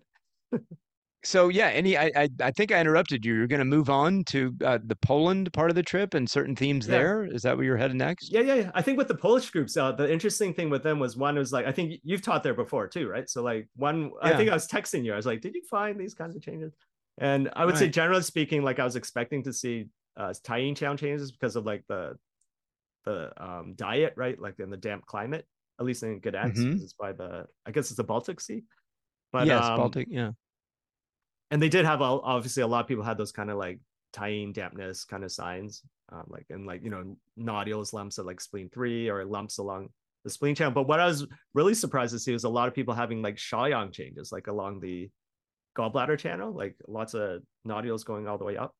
so 1.23 1.49
yeah, 1.49 1.67
any 1.69 1.97
I, 1.97 2.11
I, 2.15 2.29
I 2.41 2.51
think 2.51 2.71
I 2.71 2.79
interrupted 2.79 3.25
you. 3.25 3.33
You're 3.33 3.47
going 3.47 3.59
to 3.59 3.65
move 3.65 3.89
on 3.89 4.23
to 4.25 4.53
uh, 4.63 4.77
the 4.85 4.95
Poland 4.97 5.51
part 5.51 5.71
of 5.71 5.75
the 5.75 5.83
trip 5.83 6.13
and 6.13 6.29
certain 6.29 6.55
themes 6.55 6.87
yeah. 6.87 6.91
there. 6.91 7.25
Is 7.25 7.41
that 7.41 7.57
where 7.57 7.65
you're 7.65 7.77
headed 7.77 7.97
next? 7.97 8.31
Yeah, 8.31 8.41
yeah, 8.41 8.55
yeah. 8.55 8.71
I 8.75 8.83
think 8.83 8.99
with 8.99 9.07
the 9.07 9.15
Polish 9.15 9.49
groups, 9.49 9.75
uh, 9.75 9.91
the 9.91 10.11
interesting 10.11 10.53
thing 10.53 10.69
with 10.69 10.83
them 10.83 10.99
was 10.99 11.17
one 11.17 11.35
was 11.35 11.51
like 11.51 11.65
I 11.65 11.71
think 11.71 11.99
you've 12.03 12.21
taught 12.21 12.43
there 12.43 12.53
before 12.53 12.87
too, 12.87 13.09
right? 13.09 13.27
So 13.27 13.41
like 13.41 13.67
one, 13.75 14.11
yeah. 14.23 14.33
I 14.33 14.37
think 14.37 14.51
I 14.51 14.53
was 14.53 14.67
texting 14.67 15.03
you. 15.03 15.13
I 15.13 15.15
was 15.15 15.25
like, 15.25 15.41
did 15.41 15.55
you 15.55 15.63
find 15.69 15.99
these 15.99 16.13
kinds 16.13 16.35
of 16.35 16.43
changes? 16.43 16.73
And 17.17 17.49
I 17.53 17.65
would 17.65 17.75
right. 17.75 17.79
say 17.79 17.89
generally 17.89 18.21
speaking, 18.21 18.63
like 18.63 18.79
I 18.79 18.83
was 18.83 18.95
expecting 18.95 19.43
to 19.43 19.53
see 19.53 19.87
uh, 20.15 20.33
Taiyin 20.43 20.75
channel 20.75 20.97
changes 20.97 21.31
because 21.31 21.55
of 21.55 21.65
like 21.65 21.83
the 21.87 22.17
the 23.05 23.31
um, 23.43 23.73
diet, 23.75 24.13
right? 24.17 24.39
Like 24.39 24.59
in 24.59 24.69
the 24.69 24.77
damp 24.77 25.05
climate, 25.05 25.45
at 25.79 25.85
least 25.85 26.03
in 26.03 26.19
Gdańsk, 26.19 26.57
mm-hmm. 26.57 26.83
it's 26.83 26.93
by 26.93 27.13
the 27.13 27.45
I 27.65 27.71
guess 27.71 27.87
it's 27.87 27.97
the 27.97 28.03
Baltic 28.03 28.39
Sea. 28.41 28.63
But 29.31 29.47
yes, 29.47 29.63
um, 29.63 29.77
Baltic, 29.77 30.07
yeah. 30.09 30.31
And 31.49 31.61
they 31.61 31.69
did 31.69 31.85
have 31.85 32.01
obviously 32.01 32.63
a 32.63 32.67
lot 32.67 32.81
of 32.81 32.87
people 32.87 33.03
had 33.03 33.17
those 33.17 33.31
kind 33.31 33.49
of 33.49 33.57
like 33.57 33.79
Taiyin 34.13 34.53
dampness 34.53 35.05
kind 35.05 35.23
of 35.23 35.31
signs, 35.31 35.81
um, 36.11 36.25
like 36.27 36.45
and 36.49 36.67
like 36.67 36.83
you 36.83 36.89
know 36.89 37.17
nodules, 37.35 37.93
lumps 37.93 38.19
at 38.19 38.25
like 38.25 38.41
spleen 38.41 38.69
three 38.69 39.09
or 39.09 39.23
lumps 39.25 39.57
along 39.57 39.89
the 40.23 40.29
spleen 40.29 40.55
channel. 40.55 40.73
But 40.73 40.87
what 40.87 40.99
I 40.99 41.05
was 41.05 41.25
really 41.53 41.73
surprised 41.73 42.13
to 42.13 42.19
see 42.19 42.33
was 42.33 42.43
a 42.43 42.49
lot 42.49 42.67
of 42.67 42.75
people 42.75 42.93
having 42.93 43.21
like 43.21 43.35
Shaoyang 43.35 43.93
changes, 43.93 44.31
like 44.31 44.47
along 44.47 44.81
the 44.81 45.09
gallbladder 45.77 46.17
channel, 46.17 46.51
like 46.51 46.75
lots 46.87 47.13
of 47.13 47.41
nodules 47.63 48.03
going 48.03 48.27
all 48.27 48.37
the 48.37 48.45
way 48.45 48.57
up. 48.57 48.75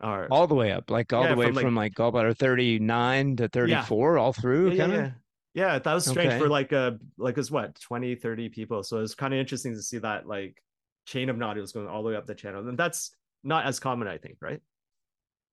Or, 0.00 0.26
all 0.32 0.48
the 0.48 0.54
way 0.56 0.72
up, 0.72 0.90
like 0.90 1.12
all 1.12 1.22
yeah, 1.22 1.30
the 1.30 1.36
way 1.36 1.46
from 1.46 1.54
like, 1.54 1.64
from 1.64 1.74
like 1.76 1.94
gallbladder 1.94 2.36
39 2.36 3.36
to 3.36 3.48
34, 3.48 4.16
yeah. 4.16 4.20
all 4.20 4.32
through, 4.32 4.72
yeah, 4.72 4.76
kind 4.76 4.92
of. 4.92 5.12
Yeah, 5.54 5.78
that 5.78 5.94
was 5.94 6.06
strange 6.06 6.30
okay. 6.30 6.38
for 6.38 6.48
like 6.48 6.72
a 6.72 6.98
like 7.18 7.38
it's 7.38 7.50
what 7.50 7.78
20, 7.80 8.16
30 8.16 8.48
people. 8.48 8.82
So 8.82 8.98
it's 8.98 9.14
kind 9.14 9.32
of 9.32 9.38
interesting 9.38 9.74
to 9.74 9.82
see 9.82 9.98
that 9.98 10.26
like 10.26 10.60
chain 11.06 11.28
of 11.28 11.36
nodules 11.36 11.72
going 11.72 11.86
all 11.86 12.02
the 12.02 12.08
way 12.08 12.16
up 12.16 12.26
the 12.26 12.34
channel, 12.34 12.66
and 12.68 12.76
that's 12.76 13.14
not 13.44 13.66
as 13.66 13.78
common, 13.78 14.08
I 14.08 14.18
think, 14.18 14.38
right? 14.40 14.60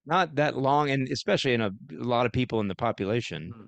Not 0.06 0.36
that 0.36 0.58
long, 0.58 0.90
and 0.90 1.08
especially 1.10 1.54
in 1.54 1.62
a, 1.62 1.72
a 1.92 2.04
lot 2.04 2.26
of 2.26 2.32
people 2.32 2.60
in 2.62 2.68
the 2.68 2.76
population. 2.76 3.52
Mm-hmm. 3.54 3.66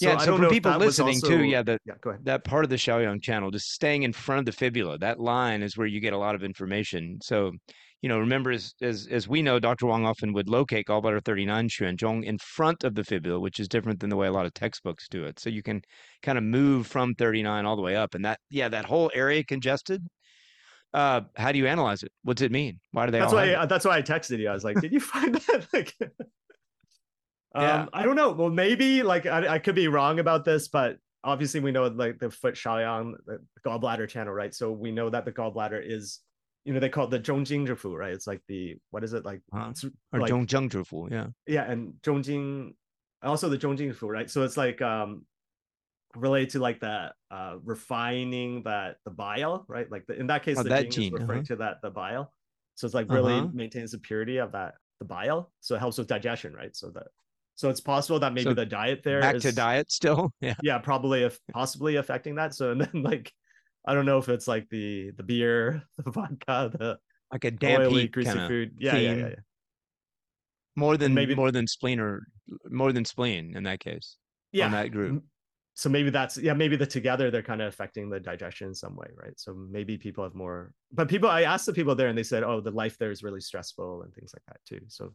Yeah, 0.00 0.18
so 0.18 0.36
for 0.36 0.48
people 0.48 0.76
listening 0.76 1.16
also... 1.16 1.28
too, 1.28 1.44
yeah, 1.44 1.62
that 1.62 1.80
yeah, 1.84 1.94
that 2.22 2.44
part 2.44 2.64
of 2.64 2.70
the 2.70 2.76
Shaoyang 2.76 3.22
channel, 3.22 3.50
just 3.50 3.72
staying 3.72 4.02
in 4.02 4.12
front 4.12 4.38
of 4.40 4.46
the 4.46 4.52
fibula, 4.52 4.98
that 4.98 5.20
line 5.20 5.62
is 5.62 5.76
where 5.76 5.86
you 5.86 6.00
get 6.00 6.12
a 6.12 6.18
lot 6.18 6.34
of 6.34 6.42
information. 6.42 7.18
So, 7.22 7.52
you 8.00 8.08
know, 8.08 8.18
remember 8.18 8.50
as 8.50 8.72
as, 8.80 9.06
as 9.10 9.28
we 9.28 9.42
know, 9.42 9.58
Dr. 9.58 9.86
Wang 9.86 10.06
often 10.06 10.32
would 10.32 10.48
locate 10.48 10.86
gallbladder 10.86 11.22
39 11.24 11.68
Xuanzhong 11.68 12.24
in 12.24 12.38
front 12.38 12.82
of 12.82 12.94
the 12.94 13.04
fibula, 13.04 13.38
which 13.38 13.60
is 13.60 13.68
different 13.68 14.00
than 14.00 14.08
the 14.08 14.16
way 14.16 14.26
a 14.26 14.32
lot 14.32 14.46
of 14.46 14.54
textbooks 14.54 15.06
do 15.08 15.24
it. 15.24 15.38
So 15.38 15.50
you 15.50 15.62
can 15.62 15.82
kind 16.22 16.38
of 16.38 16.44
move 16.44 16.86
from 16.86 17.14
39 17.14 17.66
all 17.66 17.76
the 17.76 17.82
way 17.82 17.96
up, 17.96 18.14
and 18.14 18.24
that 18.24 18.40
yeah, 18.48 18.68
that 18.68 18.86
whole 18.86 19.10
area 19.14 19.44
congested. 19.44 20.02
Uh, 20.92 21.20
how 21.36 21.52
do 21.52 21.58
you 21.58 21.66
analyze 21.66 22.02
it? 22.02 22.10
What's 22.24 22.42
it 22.42 22.50
mean? 22.50 22.80
Why 22.90 23.06
do 23.06 23.12
they? 23.12 23.20
That's 23.20 23.32
why. 23.32 23.54
I, 23.54 23.66
that's 23.66 23.84
why 23.84 23.98
I 23.98 24.02
texted 24.02 24.38
you. 24.38 24.48
I 24.48 24.54
was 24.54 24.64
like, 24.64 24.80
"Did 24.80 24.92
you 24.92 25.00
find 25.00 25.34
that?" 25.34 25.68
like, 25.72 25.94
yeah. 27.54 27.82
Um, 27.82 27.90
I 27.92 28.04
don't 28.04 28.16
know. 28.16 28.30
Well, 28.30 28.50
maybe 28.50 29.02
like 29.02 29.26
I, 29.26 29.54
I 29.54 29.58
could 29.58 29.74
be 29.74 29.88
wrong 29.88 30.18
about 30.18 30.44
this, 30.44 30.68
but 30.68 30.98
obviously 31.24 31.60
we 31.60 31.72
know 31.72 31.86
like 31.86 32.18
the 32.18 32.30
foot 32.30 32.54
Shaoyang, 32.54 33.14
the 33.26 33.40
gallbladder 33.64 34.08
channel, 34.08 34.32
right? 34.32 34.54
So 34.54 34.70
we 34.72 34.90
know 34.92 35.10
that 35.10 35.24
the 35.24 35.32
gallbladder 35.32 35.80
is, 35.84 36.20
you 36.64 36.72
know, 36.72 36.80
they 36.80 36.88
call 36.88 37.04
it 37.04 37.10
the 37.10 37.20
Zhongjing 37.20 37.98
right? 37.98 38.12
It's 38.12 38.26
like 38.26 38.42
the 38.48 38.76
what 38.90 39.04
is 39.04 39.14
it 39.14 39.24
like? 39.24 39.40
Uh, 39.52 39.72
or 40.12 40.20
like, 40.20 40.30
Zhongjing 40.30 41.10
yeah. 41.10 41.26
Yeah, 41.46 41.70
and 41.70 41.94
Zhongjing, 42.02 42.74
also 43.22 43.48
the 43.48 43.58
Zhongjing 43.58 43.96
right? 44.02 44.30
So 44.30 44.42
it's 44.42 44.56
like 44.56 44.80
um 44.82 45.24
related 46.16 46.50
to 46.50 46.58
like 46.58 46.80
the 46.80 47.12
uh 47.30 47.56
refining 47.64 48.62
that 48.64 48.96
the 49.04 49.10
bile, 49.10 49.64
right? 49.68 49.90
Like 49.90 50.06
the, 50.06 50.18
in 50.18 50.26
that 50.28 50.42
case, 50.42 50.58
oh, 50.58 50.62
the 50.62 50.68
that 50.70 50.90
gene, 50.90 51.14
is 51.14 51.20
referring 51.20 51.40
uh-huh. 51.40 51.46
to 51.48 51.56
that 51.56 51.82
the 51.82 51.90
bile. 51.90 52.32
So 52.74 52.86
it's 52.86 52.94
like 52.94 53.10
really 53.10 53.34
uh-huh. 53.34 53.48
maintains 53.52 53.92
the 53.92 53.98
purity 53.98 54.38
of 54.38 54.52
that 54.52 54.74
the 55.00 55.04
bile. 55.04 55.50
So 55.60 55.74
it 55.74 55.78
helps 55.78 55.98
with 55.98 56.06
digestion, 56.06 56.54
right? 56.54 56.74
So 56.74 56.90
that 56.90 57.08
so 57.60 57.68
it's 57.68 57.82
possible 57.82 58.18
that 58.20 58.32
maybe 58.32 58.44
so 58.44 58.54
the 58.54 58.64
diet 58.64 59.02
there 59.04 59.20
back 59.20 59.34
is, 59.34 59.42
to 59.42 59.52
diet 59.52 59.92
still. 59.92 60.32
Yeah. 60.40 60.54
Yeah, 60.62 60.78
probably 60.78 61.24
if 61.24 61.38
possibly 61.52 61.96
affecting 61.96 62.36
that. 62.36 62.54
So 62.54 62.70
and 62.70 62.80
then 62.80 63.02
like 63.02 63.30
I 63.86 63.92
don't 63.92 64.06
know 64.06 64.16
if 64.16 64.30
it's 64.30 64.48
like 64.48 64.66
the 64.70 65.10
the 65.10 65.22
beer, 65.22 65.82
the 65.98 66.10
vodka, 66.10 66.70
the 66.72 66.98
like 67.30 67.44
a 67.44 67.50
damp 67.50 67.84
oily, 67.84 68.08
greasy 68.08 68.38
food. 68.48 68.76
Yeah, 68.78 68.96
yeah, 68.96 69.12
yeah, 69.12 69.28
yeah, 69.28 69.34
More 70.74 70.96
than 70.96 71.12
maybe 71.12 71.34
more 71.34 71.52
than 71.52 71.66
spleen 71.66 72.00
or 72.00 72.26
more 72.70 72.94
than 72.94 73.04
spleen 73.04 73.54
in 73.54 73.64
that 73.64 73.80
case. 73.80 74.16
Yeah. 74.52 74.70
that 74.70 74.90
group. 74.90 75.22
So 75.74 75.90
maybe 75.90 76.08
that's 76.08 76.38
yeah, 76.38 76.54
maybe 76.54 76.76
the 76.76 76.86
together 76.86 77.30
they're 77.30 77.42
kind 77.42 77.60
of 77.60 77.68
affecting 77.68 78.08
the 78.08 78.20
digestion 78.20 78.68
in 78.68 78.74
some 78.74 78.96
way, 78.96 79.08
right? 79.22 79.38
So 79.38 79.52
maybe 79.52 79.98
people 79.98 80.24
have 80.24 80.34
more 80.34 80.72
but 80.92 81.10
people 81.10 81.28
I 81.28 81.42
asked 81.42 81.66
the 81.66 81.74
people 81.74 81.94
there 81.94 82.08
and 82.08 82.16
they 82.16 82.22
said, 82.22 82.42
Oh, 82.42 82.62
the 82.62 82.70
life 82.70 82.96
there 82.96 83.10
is 83.10 83.22
really 83.22 83.42
stressful 83.42 84.00
and 84.00 84.14
things 84.14 84.32
like 84.34 84.44
that 84.48 84.60
too. 84.66 84.80
So 84.88 85.12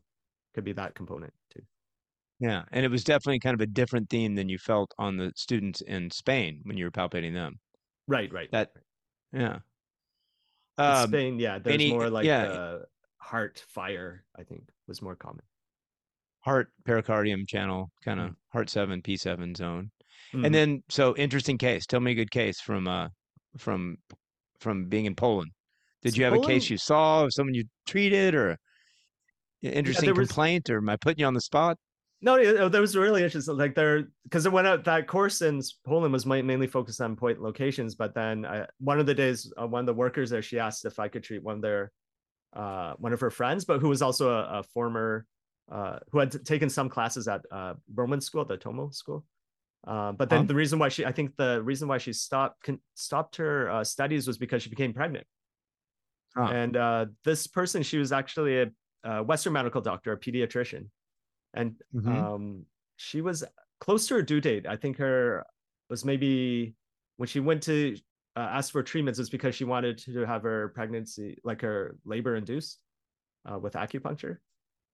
could 0.53 0.63
be 0.63 0.73
that 0.73 0.93
component 0.93 1.33
too. 1.51 1.63
Yeah, 2.39 2.63
and 2.71 2.83
it 2.83 2.91
was 2.91 3.03
definitely 3.03 3.39
kind 3.39 3.53
of 3.53 3.61
a 3.61 3.65
different 3.65 4.09
theme 4.09 4.35
than 4.35 4.49
you 4.49 4.57
felt 4.57 4.93
on 4.97 5.15
the 5.15 5.31
students 5.35 5.81
in 5.81 6.11
Spain 6.11 6.59
when 6.63 6.77
you 6.77 6.85
were 6.85 6.91
palpating 6.91 7.33
them. 7.33 7.59
Right, 8.07 8.31
right. 8.31 8.51
That, 8.51 8.71
yeah. 9.31 9.59
Um, 10.77 11.07
Spain, 11.07 11.39
yeah, 11.39 11.59
there's 11.59 11.73
any, 11.73 11.91
more 11.91 12.09
like 12.09 12.25
yeah. 12.25 12.43
Uh, 12.43 12.79
heart 13.17 13.63
fire. 13.69 14.25
I 14.37 14.43
think 14.43 14.63
was 14.87 15.01
more 15.01 15.15
common. 15.15 15.43
Heart 16.41 16.67
pericardium 16.83 17.47
channel, 17.47 17.89
kind 18.03 18.19
of 18.19 18.31
mm. 18.31 18.35
heart 18.49 18.69
seven 18.69 19.01
P 19.01 19.15
seven 19.15 19.55
zone, 19.55 19.89
mm. 20.33 20.33
and 20.33 20.43
mm-hmm. 20.43 20.53
then 20.53 20.83
so 20.89 21.15
interesting 21.15 21.57
case. 21.57 21.85
Tell 21.85 22.01
me 22.01 22.11
a 22.11 22.15
good 22.15 22.31
case 22.31 22.59
from 22.59 22.87
uh 22.87 23.07
from 23.57 23.97
from 24.59 24.89
being 24.89 25.05
in 25.05 25.15
Poland. 25.15 25.51
Did 26.01 26.17
you 26.17 26.25
have 26.25 26.33
Poland, 26.33 26.51
a 26.51 26.53
case 26.53 26.69
you 26.69 26.77
saw 26.77 27.23
of 27.23 27.33
someone 27.33 27.55
you 27.55 27.63
treated 27.87 28.35
or 28.35 28.57
interesting 29.63 30.09
yeah, 30.09 30.15
complaint, 30.15 30.67
was, 30.67 30.75
or 30.75 30.77
am 30.79 30.89
I 30.89 30.97
putting 30.97 31.21
you 31.21 31.25
on 31.25 31.33
the 31.33 31.41
spot? 31.41 31.77
No, 32.25 32.69
that 32.69 32.81
was 32.81 32.97
really 32.97 33.23
interesting. 33.23 33.55
Like 33.55 33.75
there, 33.75 34.07
because 34.23 34.47
it 34.47 34.51
went 34.51 34.65
out 34.65 34.83
that 34.85 35.05
course 35.05 35.43
in 35.43 35.61
Poland 35.85 36.11
was 36.11 36.25
mainly 36.25 36.65
focused 36.65 36.99
on 36.99 37.15
point 37.15 37.39
locations. 37.39 37.93
But 37.93 38.15
then 38.15 38.47
I, 38.47 38.65
one 38.79 38.99
of 38.99 39.05
the 39.05 39.13
days, 39.13 39.53
uh, 39.61 39.67
one 39.67 39.81
of 39.81 39.85
the 39.85 39.93
workers 39.93 40.31
there, 40.31 40.41
she 40.41 40.57
asked 40.57 40.85
if 40.85 40.97
I 40.97 41.07
could 41.07 41.23
treat 41.23 41.43
one 41.43 41.57
of 41.57 41.61
their, 41.61 41.91
uh, 42.53 42.93
one 42.97 43.13
of 43.13 43.21
her 43.21 43.29
friends, 43.29 43.63
but 43.63 43.79
who 43.79 43.89
was 43.89 44.01
also 44.01 44.31
a, 44.31 44.59
a 44.59 44.63
former, 44.63 45.27
uh, 45.71 45.99
who 46.11 46.17
had 46.17 46.43
taken 46.43 46.67
some 46.67 46.89
classes 46.89 47.27
at 47.27 47.41
uh, 47.51 47.75
Roman 47.93 48.21
school, 48.21 48.43
the 48.43 48.57
Tomo 48.57 48.89
school. 48.89 49.23
Uh, 49.85 50.11
but 50.11 50.27
then 50.27 50.47
the 50.47 50.55
reason 50.55 50.79
why 50.79 50.89
she, 50.89 51.05
I 51.05 51.11
think 51.11 51.35
the 51.37 51.61
reason 51.61 51.87
why 51.87 51.99
she 51.99 52.11
stopped 52.11 52.67
stopped 52.95 53.35
her 53.35 53.69
uh, 53.69 53.83
studies 53.83 54.25
was 54.25 54.39
because 54.39 54.63
she 54.63 54.71
became 54.71 54.93
pregnant. 54.93 55.27
Huh. 56.35 56.49
And 56.51 56.75
uh, 56.75 57.05
this 57.23 57.45
person, 57.45 57.83
she 57.83 57.99
was 57.99 58.11
actually 58.11 58.61
a, 58.61 58.71
a 59.03 59.21
Western 59.21 59.53
medical 59.53 59.79
doctor, 59.79 60.11
a 60.11 60.17
pediatrician 60.17 60.87
and 61.55 61.75
mm-hmm. 61.93 62.15
um, 62.15 62.65
she 62.97 63.21
was 63.21 63.43
close 63.79 64.07
to 64.07 64.15
her 64.15 64.21
due 64.21 64.41
date. 64.41 64.67
I 64.67 64.75
think 64.75 64.97
her 64.97 65.45
was 65.89 66.05
maybe 66.05 66.75
when 67.17 67.27
she 67.27 67.39
went 67.39 67.63
to 67.63 67.97
uh, 68.35 68.49
ask 68.51 68.71
for 68.71 68.83
treatments 68.83 69.17
was 69.17 69.29
because 69.29 69.55
she 69.55 69.63
wanted 69.63 69.97
to 69.97 70.25
have 70.25 70.43
her 70.43 70.69
pregnancy, 70.69 71.37
like 71.43 71.61
her 71.61 71.97
labor 72.05 72.35
induced 72.35 72.79
uh, 73.49 73.57
with 73.57 73.73
acupuncture, 73.73 74.37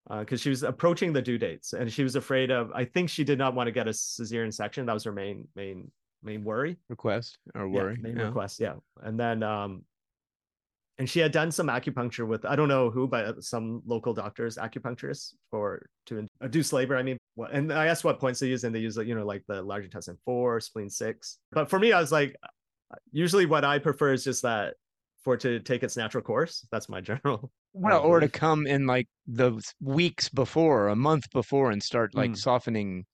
because 0.10 0.40
uh, 0.40 0.44
she 0.44 0.50
was 0.50 0.64
approaching 0.64 1.12
the 1.12 1.22
due 1.22 1.38
dates 1.38 1.74
and 1.74 1.92
she 1.92 2.04
was 2.04 2.16
afraid 2.16 2.52
of. 2.52 2.72
I 2.74 2.86
think 2.86 3.10
she 3.10 3.24
did 3.24 3.40
not 3.40 3.56
want 3.56 3.68
to 3.68 3.72
get 3.72 3.88
a 3.88 3.92
cesarean 3.92 4.54
section. 4.54 4.86
That 4.86 4.94
was 4.94 5.04
her 5.06 5.12
main 5.12 5.48
main 5.56 5.92
main 6.24 6.44
worry 6.44 6.78
request 6.88 7.40
or 7.56 7.68
worry 7.68 7.96
yeah, 7.96 8.02
main 8.02 8.18
yeah. 8.18 8.26
request. 8.26 8.60
Yeah, 8.60 8.76
and 9.02 9.20
then 9.20 9.42
um, 9.42 9.84
and 11.02 11.10
she 11.10 11.20
had 11.20 11.32
done 11.32 11.52
some 11.52 11.66
acupuncture 11.66 12.28
with 12.28 12.46
I 12.46 12.56
don't 12.56 12.68
know 12.68 12.92
who, 12.92 13.08
but 13.08 13.26
uh, 13.26 13.42
some 13.42 13.82
local 13.88 14.14
doctors, 14.14 14.56
acupuncturists, 14.56 15.34
for 15.50 15.88
to 16.06 16.28
induce 16.42 16.72
uh, 16.72 16.76
labor. 16.76 16.96
I 16.96 17.02
mean, 17.02 17.18
and 17.52 17.74
I 17.74 17.88
asked 17.88 18.04
what 18.04 18.20
points 18.20 18.40
they 18.40 18.46
use, 18.46 18.64
and 18.64 18.76
they 18.76 18.82
use 18.82 18.98
you 18.98 19.16
know 19.16 19.26
like 19.26 19.42
the 19.48 19.64
large 19.64 19.84
intestine 19.84 20.20
four, 20.26 20.60
spleen 20.60 20.92
six. 20.92 21.40
But 21.54 21.72
for 21.72 21.80
me, 21.80 21.92
I 21.92 22.00
was 22.00 22.12
like, 22.12 22.36
uh, 22.44 22.98
usually 23.12 23.48
what 23.48 23.66
I 23.66 23.80
prefer 23.80 24.14
is 24.14 24.24
just 24.24 24.44
that 24.44 24.76
for 25.24 25.34
it 25.34 25.40
to 25.40 25.60
take 25.62 25.82
its 25.82 25.98
natural 25.98 26.24
course. 26.24 26.68
That's 26.72 26.88
my 26.88 27.02
general. 27.10 27.52
Well, 27.74 28.04
or 28.04 28.20
to 28.20 28.30
come 28.30 28.68
in 28.68 28.86
like 28.86 29.08
the 29.26 29.60
weeks 29.82 30.30
before, 30.30 30.90
a 30.90 30.96
month 30.96 31.32
before, 31.32 31.72
and 31.72 31.82
start 31.82 32.14
like 32.14 32.34
mm. 32.34 32.38
softening 32.38 33.06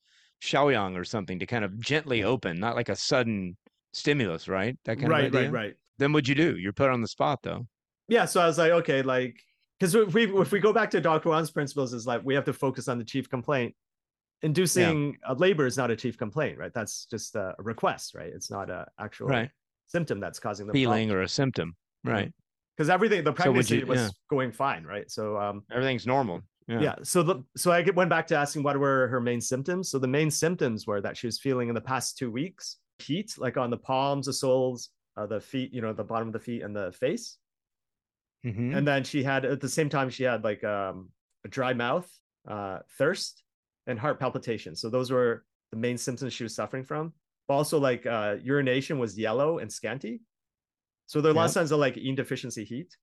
Shaoyang 0.44 0.98
or 0.98 1.06
something 1.06 1.40
to 1.40 1.46
kind 1.46 1.64
of 1.64 1.80
gently 1.80 2.20
mm. 2.20 2.26
open, 2.26 2.60
not 2.60 2.76
like 2.76 2.90
a 2.90 2.98
sudden 2.98 3.56
stimulus, 3.94 4.50
right? 4.50 4.78
That 4.84 4.98
kind 5.00 5.10
right, 5.10 5.26
of 5.28 5.34
right, 5.34 5.44
right, 5.44 5.54
right. 5.54 5.74
Then 6.00 6.12
what'd 6.12 6.28
you 6.28 6.36
do? 6.36 6.58
You're 6.58 6.74
put 6.74 6.90
on 6.90 7.00
the 7.00 7.08
spot 7.08 7.40
though 7.44 7.66
yeah, 8.08 8.26
so 8.26 8.42
I 8.42 8.48
was 8.48 8.58
like, 8.58 8.72
okay, 8.72 9.02
like 9.02 9.44
because 9.80 9.96
if 9.96 10.14
we 10.14 10.26
if 10.40 10.52
we 10.52 10.60
go 10.60 10.74
back 10.74 10.92
to 10.92 11.02
Dr. 11.02 11.30
Wang's 11.30 11.52
principles, 11.52 11.94
is 11.94 12.08
like 12.08 12.22
we 12.24 12.34
have 12.36 12.46
to 12.46 12.54
focus 12.54 12.88
on 12.88 12.98
the 12.98 13.04
chief 13.04 13.30
complaint. 13.30 13.76
Inducing 14.44 15.18
yeah. 15.28 15.34
labor 15.34 15.66
is 15.66 15.78
not 15.78 15.90
a 15.90 15.96
chief 15.96 16.18
complaint, 16.18 16.60
right? 16.60 16.72
That's 16.74 17.06
just 17.06 17.36
a 17.36 17.56
request, 17.58 18.14
right? 18.14 18.32
It's 18.34 18.52
not 18.52 18.70
a 18.70 18.86
actual 19.00 19.28
right. 19.28 19.50
symptom 19.88 20.20
that's 20.20 20.40
causing 20.40 20.68
the 20.68 20.74
feeling 20.74 21.08
problem. 21.08 21.22
or 21.22 21.24
a 21.24 21.28
symptom, 21.30 21.76
right? 22.04 22.32
Because 22.76 22.90
everything 22.90 23.24
the 23.24 23.34
pregnancy 23.34 23.80
so 23.80 23.86
you, 23.86 23.86
was 23.88 24.00
yeah. 24.00 24.10
going 24.30 24.52
fine, 24.52 24.84
right? 24.84 25.10
So 25.10 25.38
um, 25.38 25.64
everything's 25.72 26.06
normal. 26.06 26.42
Yeah. 26.68 26.82
yeah. 26.82 26.96
So 27.02 27.24
the 27.24 27.44
so 27.56 27.72
I 27.72 27.82
went 27.96 28.12
back 28.12 28.28
to 28.28 28.36
asking 28.36 28.62
what 28.62 28.78
were 28.78 29.08
her 29.08 29.20
main 29.20 29.42
symptoms. 29.42 29.90
So 29.90 29.98
the 29.98 30.08
main 30.08 30.30
symptoms 30.30 30.86
were 30.86 31.02
that 31.02 31.18
she 31.18 31.26
was 31.26 31.40
feeling 31.40 31.70
in 31.70 31.76
the 31.76 31.82
past 31.82 32.18
two 32.18 32.30
weeks 32.30 32.78
heat, 33.00 33.36
like 33.38 33.58
on 33.58 33.70
the 33.70 33.78
palms, 33.78 34.26
the 34.26 34.34
soles, 34.34 34.90
uh, 35.16 35.26
the 35.26 35.40
feet, 35.40 35.74
you 35.74 35.82
know, 35.82 35.94
the 35.94 36.04
bottom 36.04 36.28
of 36.28 36.34
the 36.34 36.40
feet 36.40 36.62
and 36.62 36.76
the 36.76 36.92
face. 36.92 37.38
Mm-hmm. 38.46 38.76
And 38.76 38.88
then 38.88 39.04
she 39.04 39.24
had 39.24 39.46
at 39.46 39.62
the 39.62 39.70
same 39.70 39.90
time 39.90 40.10
she 40.10 40.24
had 40.24 40.44
like 40.44 40.64
um, 40.64 41.10
a 41.46 41.48
dry 41.48 41.74
mouth, 41.74 42.10
uh, 42.48 42.80
thirst, 42.98 43.44
and 43.88 44.00
heart 44.00 44.20
palpitations. 44.20 44.82
So 44.82 44.90
those 44.90 45.12
were 45.12 45.46
the 45.72 45.78
main 45.78 45.98
symptoms 45.98 46.34
she 46.34 46.44
was 46.44 46.56
suffering 46.56 46.84
from. 46.84 47.14
But 47.48 47.56
also 47.56 47.80
like 47.80 48.06
uh, 48.06 48.36
urination 48.44 49.00
was 49.00 49.18
yellow 49.18 49.60
and 49.60 49.72
scanty. 49.72 50.22
So 51.06 51.22
there 51.22 51.32
are 51.32 51.34
a 51.34 51.38
lot 51.38 51.46
of 51.46 51.52
signs 51.52 51.72
of 51.72 51.80
like 51.80 51.96
yin 51.96 52.16
deficiency 52.16 52.66
heat. 52.66 52.96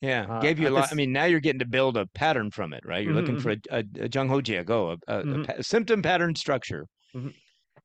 Yeah, 0.00 0.26
uh, 0.28 0.40
gave 0.40 0.58
you 0.58 0.68
a 0.68 0.70
lot. 0.70 0.82
This... 0.82 0.92
I 0.92 0.94
mean, 0.94 1.12
now 1.12 1.24
you're 1.24 1.40
getting 1.40 1.58
to 1.58 1.66
build 1.66 1.98
a 1.98 2.06
pattern 2.06 2.50
from 2.50 2.72
it, 2.72 2.82
right? 2.86 3.04
You're 3.04 3.12
mm-hmm. 3.12 3.20
looking 3.20 3.40
for 3.40 3.54
mm-hmm. 3.54 4.00
a, 4.00 4.02
a, 4.02 4.06
a 4.06 4.08
Zheng 4.08 4.28
Hou 4.28 4.40
Jie 4.40 4.64
Gou, 4.64 4.72
a, 4.72 4.92
a, 4.92 5.22
mm-hmm. 5.22 5.50
a, 5.50 5.62
symptom 5.62 6.00
pattern 6.00 6.34
structure. 6.34 6.86
Mm-hmm. 7.14 7.28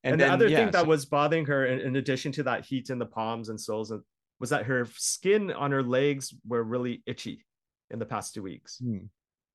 And, 0.04 0.14
and 0.14 0.22
then, 0.22 0.28
the 0.28 0.34
other 0.34 0.48
yeah, 0.48 0.58
thing 0.58 0.72
that 0.72 0.88
was 0.88 1.06
bothering 1.06 1.46
her, 1.48 1.66
in, 1.66 1.80
in, 1.80 1.96
addition 1.98 2.32
to 2.34 2.44
that 2.44 2.64
heat 2.64 2.90
in 2.90 3.00
the 3.00 3.06
palms 3.06 3.50
and 3.50 3.60
soles 3.60 3.92
and 3.92 4.02
was 4.40 4.50
that 4.50 4.66
her 4.66 4.88
skin 4.96 5.52
on 5.52 5.72
her 5.72 5.84
legs 5.84 6.34
were 6.48 6.64
really 6.64 7.04
itchy 7.06 7.46
in 7.92 8.00
the 8.00 8.06
past 8.06 8.34
two 8.34 8.44
weeks, 8.44 8.80
mm. 8.84 9.08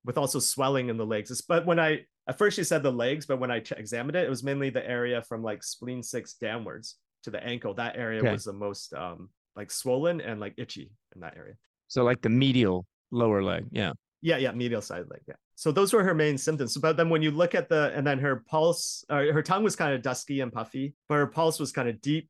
with 0.05 0.17
also 0.17 0.39
swelling 0.39 0.89
in 0.89 0.97
the 0.97 1.05
legs. 1.05 1.41
But 1.41 1.65
when 1.65 1.79
I 1.79 2.05
at 2.27 2.37
first 2.37 2.55
she 2.55 2.63
said 2.63 2.83
the 2.83 2.91
legs, 2.91 3.25
but 3.25 3.39
when 3.39 3.51
I 3.51 3.63
examined 3.77 4.15
it, 4.15 4.25
it 4.25 4.29
was 4.29 4.43
mainly 4.43 4.69
the 4.69 4.87
area 4.87 5.21
from 5.21 5.43
like 5.43 5.63
spleen 5.63 6.01
six 6.03 6.33
downwards 6.33 6.97
to 7.23 7.31
the 7.31 7.43
ankle. 7.43 7.73
That 7.73 7.97
area 7.97 8.19
okay. 8.19 8.31
was 8.31 8.43
the 8.43 8.53
most 8.53 8.93
um 8.93 9.29
like 9.55 9.71
swollen 9.71 10.21
and 10.21 10.39
like 10.39 10.53
itchy 10.57 10.91
in 11.15 11.21
that 11.21 11.35
area. 11.37 11.55
So 11.87 12.03
like 12.03 12.21
the 12.21 12.29
medial 12.29 12.85
lower 13.11 13.43
leg, 13.43 13.65
yeah. 13.71 13.93
Yeah, 14.21 14.37
yeah, 14.37 14.51
medial 14.51 14.81
side 14.81 15.05
leg. 15.09 15.21
Yeah. 15.27 15.35
So 15.55 15.71
those 15.71 15.93
were 15.93 16.03
her 16.03 16.13
main 16.13 16.37
symptoms. 16.37 16.77
But 16.77 16.95
then 16.95 17.09
when 17.09 17.21
you 17.21 17.31
look 17.31 17.53
at 17.53 17.69
the, 17.69 17.91
and 17.95 18.05
then 18.05 18.19
her 18.19 18.43
pulse, 18.47 19.03
uh, 19.09 19.25
her 19.31 19.41
tongue 19.41 19.63
was 19.63 19.75
kind 19.75 19.93
of 19.93 20.01
dusky 20.01 20.41
and 20.41 20.53
puffy, 20.53 20.93
but 21.09 21.15
her 21.15 21.27
pulse 21.27 21.59
was 21.59 21.71
kind 21.71 21.89
of 21.89 22.01
deep, 22.01 22.29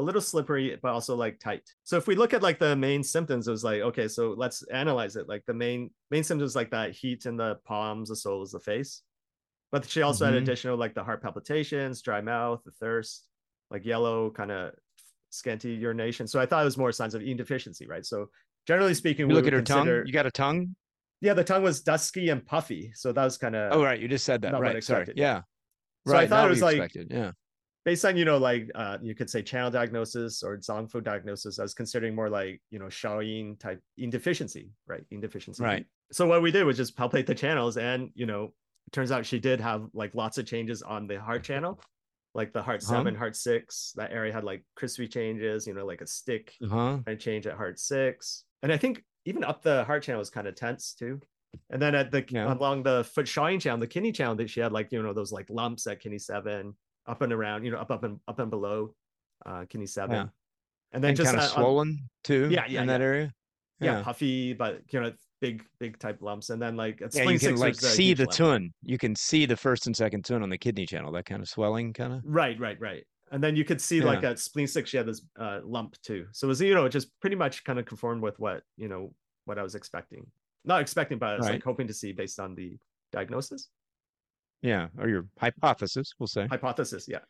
a 0.00 0.02
little 0.02 0.20
slippery, 0.20 0.76
but 0.82 0.92
also 0.92 1.14
like 1.14 1.38
tight. 1.38 1.62
So 1.84 1.96
if 1.96 2.06
we 2.06 2.14
look 2.14 2.32
at 2.32 2.42
like 2.42 2.58
the 2.58 2.74
main 2.74 3.02
symptoms, 3.04 3.46
it 3.46 3.50
was 3.50 3.62
like, 3.62 3.82
okay, 3.82 4.08
so 4.08 4.34
let's 4.36 4.62
analyze 4.72 5.14
it. 5.16 5.28
Like 5.28 5.44
the 5.46 5.54
main 5.54 5.90
main 6.10 6.24
symptoms 6.24 6.56
like 6.56 6.70
that 6.70 6.92
heat 6.92 7.26
in 7.26 7.36
the 7.36 7.58
palms, 7.66 8.08
the 8.08 8.16
soles, 8.16 8.52
the 8.52 8.60
face. 8.60 9.02
But 9.70 9.88
she 9.88 10.02
also 10.02 10.24
mm-hmm. 10.24 10.34
had 10.34 10.42
additional 10.42 10.76
like 10.76 10.94
the 10.94 11.04
heart 11.04 11.22
palpitations, 11.22 12.00
dry 12.00 12.22
mouth, 12.22 12.62
the 12.64 12.72
thirst, 12.72 13.26
like 13.70 13.84
yellow, 13.84 14.30
kind 14.30 14.50
of 14.50 14.72
scanty 15.28 15.72
urination. 15.74 16.26
So 16.26 16.40
I 16.40 16.46
thought 16.46 16.62
it 16.62 16.64
was 16.64 16.78
more 16.78 16.92
signs 16.92 17.14
of 17.14 17.22
E 17.22 17.34
deficiency, 17.34 17.86
right? 17.86 18.04
So 18.04 18.30
generally 18.66 18.94
speaking, 18.94 19.28
you 19.28 19.34
look 19.34 19.46
at 19.46 19.52
her 19.52 19.60
consider... 19.60 19.98
tongue. 19.98 20.06
You 20.06 20.12
got 20.12 20.26
a 20.26 20.30
tongue. 20.30 20.74
Yeah, 21.20 21.34
the 21.34 21.44
tongue 21.44 21.62
was 21.62 21.82
dusky 21.82 22.30
and 22.30 22.44
puffy, 22.44 22.92
so 22.94 23.12
that 23.12 23.22
was 23.22 23.36
kind 23.36 23.54
of. 23.54 23.74
Oh 23.74 23.84
right, 23.84 24.00
you 24.00 24.08
just 24.08 24.24
said 24.24 24.40
that. 24.42 24.58
Right, 24.58 24.82
sorry. 24.82 25.06
Yeah. 25.14 25.42
So 26.06 26.14
right, 26.14 26.22
I 26.22 26.26
thought 26.26 26.46
it 26.46 26.50
was 26.50 26.62
like 26.62 26.78
expected. 26.78 27.08
yeah. 27.10 27.32
Based 27.84 28.04
on 28.04 28.16
you 28.16 28.26
know 28.26 28.36
like 28.36 28.70
uh, 28.74 28.98
you 29.00 29.14
could 29.14 29.30
say 29.30 29.42
channel 29.42 29.70
diagnosis 29.70 30.42
or 30.42 30.58
Zangfu 30.58 31.02
diagnosis, 31.02 31.58
I 31.58 31.62
was 31.62 31.74
considering 31.74 32.14
more 32.14 32.28
like 32.28 32.60
you 32.70 32.78
know 32.78 32.86
Shaoyin 32.86 33.58
type 33.58 33.80
deficiency, 34.10 34.70
right? 34.86 35.04
deficiency. 35.20 35.62
Right. 35.62 35.86
So 36.12 36.26
what 36.26 36.42
we 36.42 36.50
did 36.50 36.64
was 36.64 36.76
just 36.76 36.96
palpate 36.96 37.26
the 37.26 37.34
channels, 37.34 37.78
and 37.78 38.10
you 38.14 38.26
know, 38.26 38.52
turns 38.92 39.12
out 39.12 39.24
she 39.24 39.38
did 39.38 39.60
have 39.60 39.86
like 39.94 40.14
lots 40.14 40.36
of 40.38 40.46
changes 40.46 40.82
on 40.82 41.06
the 41.06 41.20
heart 41.20 41.42
channel 41.42 41.80
like 42.34 42.52
the 42.52 42.62
heart 42.62 42.82
7 42.82 43.06
uh-huh. 43.06 43.18
heart 43.18 43.36
six 43.36 43.92
that 43.96 44.12
area 44.12 44.32
had 44.32 44.44
like 44.44 44.62
crispy 44.76 45.08
changes 45.08 45.66
you 45.66 45.74
know 45.74 45.84
like 45.84 46.00
a 46.00 46.06
stick 46.06 46.54
uh-huh. 46.64 46.98
and 47.06 47.18
change 47.18 47.46
at 47.46 47.56
heart 47.56 47.78
six 47.78 48.44
and 48.62 48.72
i 48.72 48.76
think 48.76 49.02
even 49.24 49.44
up 49.44 49.62
the 49.62 49.84
heart 49.84 50.02
channel 50.02 50.18
was 50.18 50.30
kind 50.30 50.46
of 50.46 50.54
tense 50.54 50.94
too 50.94 51.20
and 51.70 51.82
then 51.82 51.94
at 51.94 52.12
the 52.12 52.24
yeah. 52.28 52.52
along 52.52 52.84
the 52.84 53.02
foot 53.12 53.26
Shaoyin 53.26 53.60
channel 53.60 53.78
the 53.78 53.86
kidney 53.86 54.12
channel 54.12 54.36
that 54.36 54.48
she 54.48 54.60
had 54.60 54.72
like 54.72 54.92
you 54.92 55.02
know 55.02 55.12
those 55.12 55.32
like 55.32 55.50
lumps 55.50 55.86
at 55.86 56.00
kidney 56.00 56.18
seven 56.18 56.74
up 57.06 57.22
and 57.22 57.32
around 57.32 57.64
you 57.64 57.70
know 57.70 57.78
up 57.78 57.90
up 57.90 58.04
and 58.04 58.18
up 58.28 58.38
and 58.38 58.50
below 58.50 58.94
uh 59.46 59.64
kidney 59.68 59.86
seven 59.86 60.16
yeah. 60.16 60.26
and 60.92 61.02
then 61.02 61.10
and 61.10 61.16
just 61.16 61.30
kind 61.30 61.38
of 61.38 61.44
uh, 61.44 61.54
swollen 61.54 61.98
too 62.24 62.48
yeah, 62.50 62.64
yeah 62.68 62.82
in 62.82 62.88
yeah. 62.88 62.98
that 62.98 63.00
area 63.00 63.32
yeah. 63.80 64.02
puffy 64.02 64.52
but 64.52 64.80
you 64.90 65.00
know 65.00 65.12
big 65.40 65.64
big 65.78 65.98
type 65.98 66.18
lumps 66.20 66.50
and 66.50 66.60
then 66.60 66.76
like 66.76 67.02
yeah, 67.12 67.22
you 67.22 67.38
can 67.38 67.56
like 67.56 67.74
see 67.74 68.12
the 68.12 68.26
tun 68.26 68.70
you 68.82 68.98
can 68.98 69.16
see 69.16 69.46
the 69.46 69.56
first 69.56 69.86
and 69.86 69.96
second 69.96 70.24
tun 70.24 70.42
on 70.42 70.50
the 70.50 70.58
kidney 70.58 70.84
channel 70.84 71.10
that 71.10 71.24
kind 71.24 71.42
of 71.42 71.48
swelling 71.48 71.92
kind 71.92 72.12
of 72.12 72.20
right 72.24 72.60
right 72.60 72.78
right 72.78 73.04
and 73.32 73.42
then 73.42 73.56
you 73.56 73.64
could 73.64 73.80
see 73.80 73.98
yeah. 73.98 74.04
like 74.04 74.22
at 74.22 74.38
spleen 74.38 74.66
six 74.66 74.90
she 74.90 74.96
had 74.96 75.06
this 75.06 75.22
uh, 75.38 75.60
lump 75.64 75.96
too 76.02 76.26
so 76.32 76.46
it 76.46 76.48
was 76.48 76.60
you 76.60 76.74
know 76.74 76.88
just 76.88 77.08
pretty 77.20 77.36
much 77.36 77.64
kind 77.64 77.78
of 77.78 77.86
conformed 77.86 78.22
with 78.22 78.38
what 78.38 78.62
you 78.76 78.88
know 78.88 79.12
what 79.46 79.58
i 79.58 79.62
was 79.62 79.74
expecting 79.74 80.26
not 80.64 80.80
expecting 80.82 81.18
but 81.18 81.30
i 81.30 81.36
was 81.36 81.46
right. 81.46 81.54
like 81.54 81.64
hoping 81.64 81.86
to 81.86 81.94
see 81.94 82.12
based 82.12 82.38
on 82.38 82.54
the 82.54 82.76
diagnosis 83.12 83.68
yeah 84.62 84.88
or 84.98 85.08
your 85.08 85.26
hypothesis 85.38 86.14
we'll 86.18 86.26
say. 86.26 86.46
Hypothesis 86.48 87.06
yeah. 87.08 87.20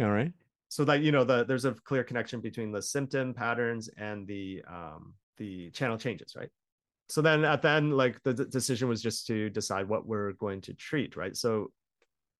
All 0.00 0.10
right. 0.10 0.32
So 0.68 0.84
that 0.84 1.02
you 1.02 1.12
know 1.12 1.24
the 1.24 1.44
there's 1.44 1.64
a 1.64 1.72
clear 1.72 2.04
connection 2.04 2.40
between 2.40 2.72
the 2.72 2.82
symptom 2.82 3.34
patterns 3.34 3.88
and 3.96 4.26
the 4.26 4.62
um 4.68 5.14
the 5.36 5.70
channel 5.70 5.98
changes 5.98 6.34
right? 6.36 6.50
So 7.08 7.22
then 7.22 7.44
at 7.44 7.62
the 7.62 7.70
end 7.70 7.96
like 7.96 8.22
the 8.22 8.34
d- 8.34 8.44
decision 8.50 8.88
was 8.88 9.02
just 9.02 9.26
to 9.28 9.48
decide 9.50 9.88
what 9.88 10.06
we're 10.06 10.32
going 10.32 10.60
to 10.62 10.74
treat 10.74 11.16
right? 11.16 11.36
So 11.36 11.72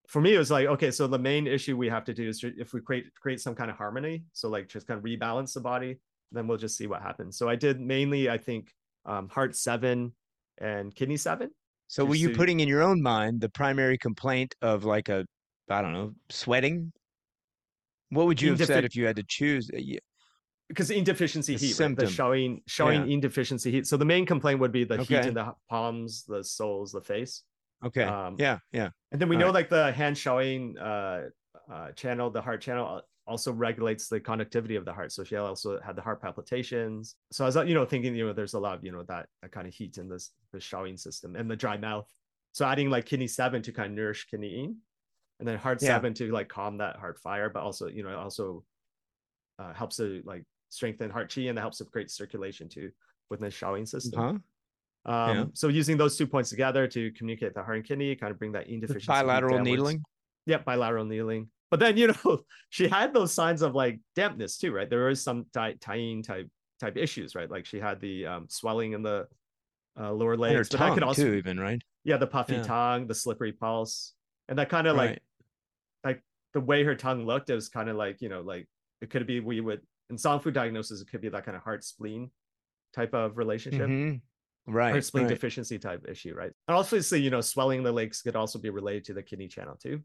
for 0.08 0.20
me 0.22 0.34
it 0.34 0.38
was 0.38 0.50
like 0.50 0.66
okay 0.66 0.90
so 0.90 1.06
the 1.06 1.18
main 1.18 1.46
issue 1.46 1.76
we 1.76 1.88
have 1.88 2.04
to 2.04 2.14
do 2.14 2.28
is 2.28 2.42
if 2.42 2.72
we 2.72 2.80
create 2.80 3.14
create 3.14 3.40
some 3.40 3.54
kind 3.54 3.70
of 3.70 3.76
harmony 3.76 4.24
so 4.32 4.48
like 4.48 4.66
just 4.66 4.86
kind 4.86 4.96
of 4.96 5.04
rebalance 5.04 5.52
the 5.52 5.60
body 5.60 5.98
then 6.32 6.46
we'll 6.46 6.58
just 6.58 6.76
see 6.76 6.86
what 6.86 7.02
happens. 7.02 7.36
So 7.36 7.48
i 7.48 7.56
did 7.56 7.80
mainly 7.80 8.28
i 8.28 8.38
think 8.38 8.72
um, 9.06 9.28
heart 9.28 9.54
seven 9.54 10.12
and 10.58 10.94
kidney 10.94 11.16
seven 11.16 11.50
so 11.88 12.04
were 12.04 12.14
you 12.14 12.30
putting 12.30 12.60
in 12.60 12.68
your 12.68 12.82
own 12.82 13.02
mind 13.02 13.40
the 13.40 13.48
primary 13.48 13.98
complaint 13.98 14.54
of 14.62 14.84
like 14.84 15.08
a 15.08 15.26
i 15.70 15.82
don't 15.82 15.92
know 15.92 16.12
sweating 16.30 16.92
what 18.10 18.26
would 18.26 18.40
you 18.40 18.50
have 18.50 18.64
said 18.64 18.84
if 18.84 18.94
you 18.94 19.04
had 19.06 19.16
to 19.16 19.24
choose 19.26 19.70
uh, 19.76 19.80
because 20.68 20.88
deficiency 20.88 21.56
the 21.56 21.66
heat, 21.66 21.80
right? 21.80 21.96
the 21.96 22.04
Shaoyin 22.04 22.62
Shaoyin 22.68 23.10
yeah. 23.10 23.20
deficiency 23.20 23.70
heat. 23.70 23.86
So 23.86 23.96
the 23.96 24.04
main 24.04 24.26
complaint 24.26 24.60
would 24.60 24.72
be 24.72 24.84
the 24.84 25.00
okay. 25.00 25.16
heat 25.16 25.26
in 25.28 25.34
the 25.34 25.54
palms, 25.68 26.24
the 26.24 26.44
soles, 26.44 26.92
the 26.92 27.00
face. 27.00 27.42
Okay. 27.84 28.02
Um, 28.02 28.36
yeah, 28.38 28.58
yeah. 28.72 28.90
And 29.10 29.20
then 29.20 29.28
we 29.28 29.36
All 29.36 29.40
know 29.40 29.46
right. 29.46 29.54
like 29.54 29.70
the 29.70 29.92
hand 29.92 30.16
Shaoyin 30.16 30.74
uh, 30.78 31.72
uh, 31.72 31.92
channel, 31.92 32.30
the 32.30 32.42
heart 32.42 32.60
channel 32.60 33.00
also 33.28 33.52
regulates 33.52 34.08
the 34.08 34.18
conductivity 34.18 34.74
of 34.74 34.84
the 34.84 34.92
heart. 34.92 35.12
So 35.12 35.22
she 35.22 35.36
also 35.36 35.78
had 35.80 35.94
the 35.94 36.02
heart 36.02 36.20
palpitations. 36.22 37.16
So 37.30 37.44
I 37.44 37.46
was 37.46 37.56
you 37.68 37.74
know 37.74 37.84
thinking 37.84 38.14
you 38.14 38.26
know 38.26 38.32
there's 38.32 38.54
a 38.54 38.58
lot 38.58 38.76
of 38.76 38.84
you 38.84 38.90
know 38.90 39.04
that 39.04 39.26
that 39.42 39.52
kind 39.52 39.68
of 39.68 39.74
heat 39.74 39.98
in 39.98 40.08
this 40.08 40.30
the 40.52 40.58
Shaoyin 40.58 40.98
system 40.98 41.36
and 41.36 41.50
the 41.50 41.56
dry 41.56 41.76
mouth. 41.76 42.08
So 42.52 42.64
adding 42.64 42.90
like 42.90 43.04
kidney 43.04 43.28
seven 43.28 43.62
to 43.62 43.72
kind 43.72 43.92
of 43.92 43.96
nourish 43.96 44.26
kidney 44.30 44.48
yin, 44.48 44.76
and 45.38 45.46
then 45.46 45.58
heart 45.58 45.82
yeah. 45.82 45.88
seven 45.88 46.14
to 46.14 46.32
like 46.32 46.48
calm 46.48 46.78
that 46.78 46.96
heart 46.96 47.18
fire, 47.18 47.50
but 47.50 47.62
also 47.62 47.88
you 47.88 48.02
know 48.02 48.10
it 48.10 48.16
also 48.16 48.64
uh, 49.58 49.72
helps 49.74 49.96
to 49.96 50.22
like 50.24 50.44
strengthen 50.70 51.10
heart 51.10 51.32
chi 51.32 51.42
and 51.42 51.56
that 51.56 51.62
helps 51.62 51.78
to 51.78 51.84
great 51.84 52.10
circulation 52.10 52.68
too 52.68 52.90
within 53.30 53.44
the 53.44 53.50
Shaoyin 53.50 53.86
system. 53.86 54.20
Uh-huh. 54.20 54.38
Um, 55.12 55.36
yeah. 55.36 55.44
So 55.54 55.68
using 55.68 55.96
those 55.96 56.16
two 56.16 56.26
points 56.26 56.50
together 56.50 56.86
to 56.88 57.10
communicate 57.12 57.54
the 57.54 57.62
heart 57.62 57.76
and 57.76 57.86
kidney, 57.86 58.14
kind 58.16 58.30
of 58.30 58.38
bring 58.38 58.52
that 58.52 58.68
indeficiency. 58.68 59.06
Bilateral 59.06 59.60
needling. 59.60 60.02
Yep, 60.46 60.64
bilateral 60.64 61.04
needling. 61.04 61.48
But 61.70 61.80
then 61.80 61.96
you 61.96 62.08
know 62.08 62.40
she 62.70 62.88
had 62.88 63.12
those 63.12 63.32
signs 63.32 63.62
of 63.62 63.74
like 63.74 64.00
dampness 64.16 64.58
too, 64.58 64.72
right? 64.72 64.88
There 64.88 65.06
was 65.06 65.22
some 65.22 65.46
Taiyin 65.54 66.24
type 66.24 66.48
type 66.80 66.96
issues, 66.96 67.34
right? 67.34 67.50
Like 67.50 67.66
she 67.66 67.78
had 67.78 68.00
the 68.00 68.26
um, 68.26 68.46
swelling 68.48 68.92
in 68.92 69.02
the 69.02 69.26
uh, 69.98 70.12
lower 70.12 70.36
legs, 70.36 70.68
but 70.68 70.78
that 70.78 70.94
could 70.94 71.02
also 71.02 71.24
too, 71.24 71.34
even 71.34 71.58
right. 71.58 71.82
Yeah, 72.04 72.16
the 72.16 72.26
puffy 72.26 72.54
yeah. 72.54 72.62
tongue, 72.62 73.06
the 73.06 73.14
slippery 73.14 73.52
pulse, 73.52 74.14
and 74.48 74.58
that 74.58 74.68
kind 74.68 74.86
of 74.86 74.96
right. 74.96 75.10
like 75.10 75.22
like 76.04 76.22
the 76.54 76.60
way 76.60 76.84
her 76.84 76.94
tongue 76.94 77.26
looked, 77.26 77.50
it 77.50 77.54
was 77.54 77.68
kind 77.68 77.88
of 77.88 77.96
like 77.96 78.20
you 78.20 78.28
know 78.28 78.40
like 78.40 78.66
it 79.00 79.10
could 79.10 79.26
be 79.26 79.40
we 79.40 79.60
would 79.60 79.80
in 80.10 80.16
Zangfu 80.16 80.52
diagnosis, 80.52 81.00
it 81.00 81.08
could 81.10 81.20
be 81.20 81.28
that 81.28 81.44
kind 81.44 81.56
of 81.56 81.62
heart 81.62 81.84
spleen 81.84 82.30
type 82.94 83.14
of 83.14 83.36
relationship. 83.36 83.88
Mm-hmm. 83.88 84.72
Right. 84.72 84.90
Heart 84.90 85.04
spleen 85.04 85.24
right. 85.24 85.30
deficiency 85.30 85.78
type 85.78 86.06
issue, 86.08 86.34
right? 86.34 86.52
And 86.66 86.76
obviously, 86.76 87.20
you 87.20 87.30
know, 87.30 87.40
swelling 87.40 87.82
the 87.82 87.92
legs 87.92 88.22
could 88.22 88.36
also 88.36 88.58
be 88.58 88.70
related 88.70 89.04
to 89.04 89.14
the 89.14 89.22
kidney 89.22 89.48
channel 89.48 89.78
too. 89.82 90.02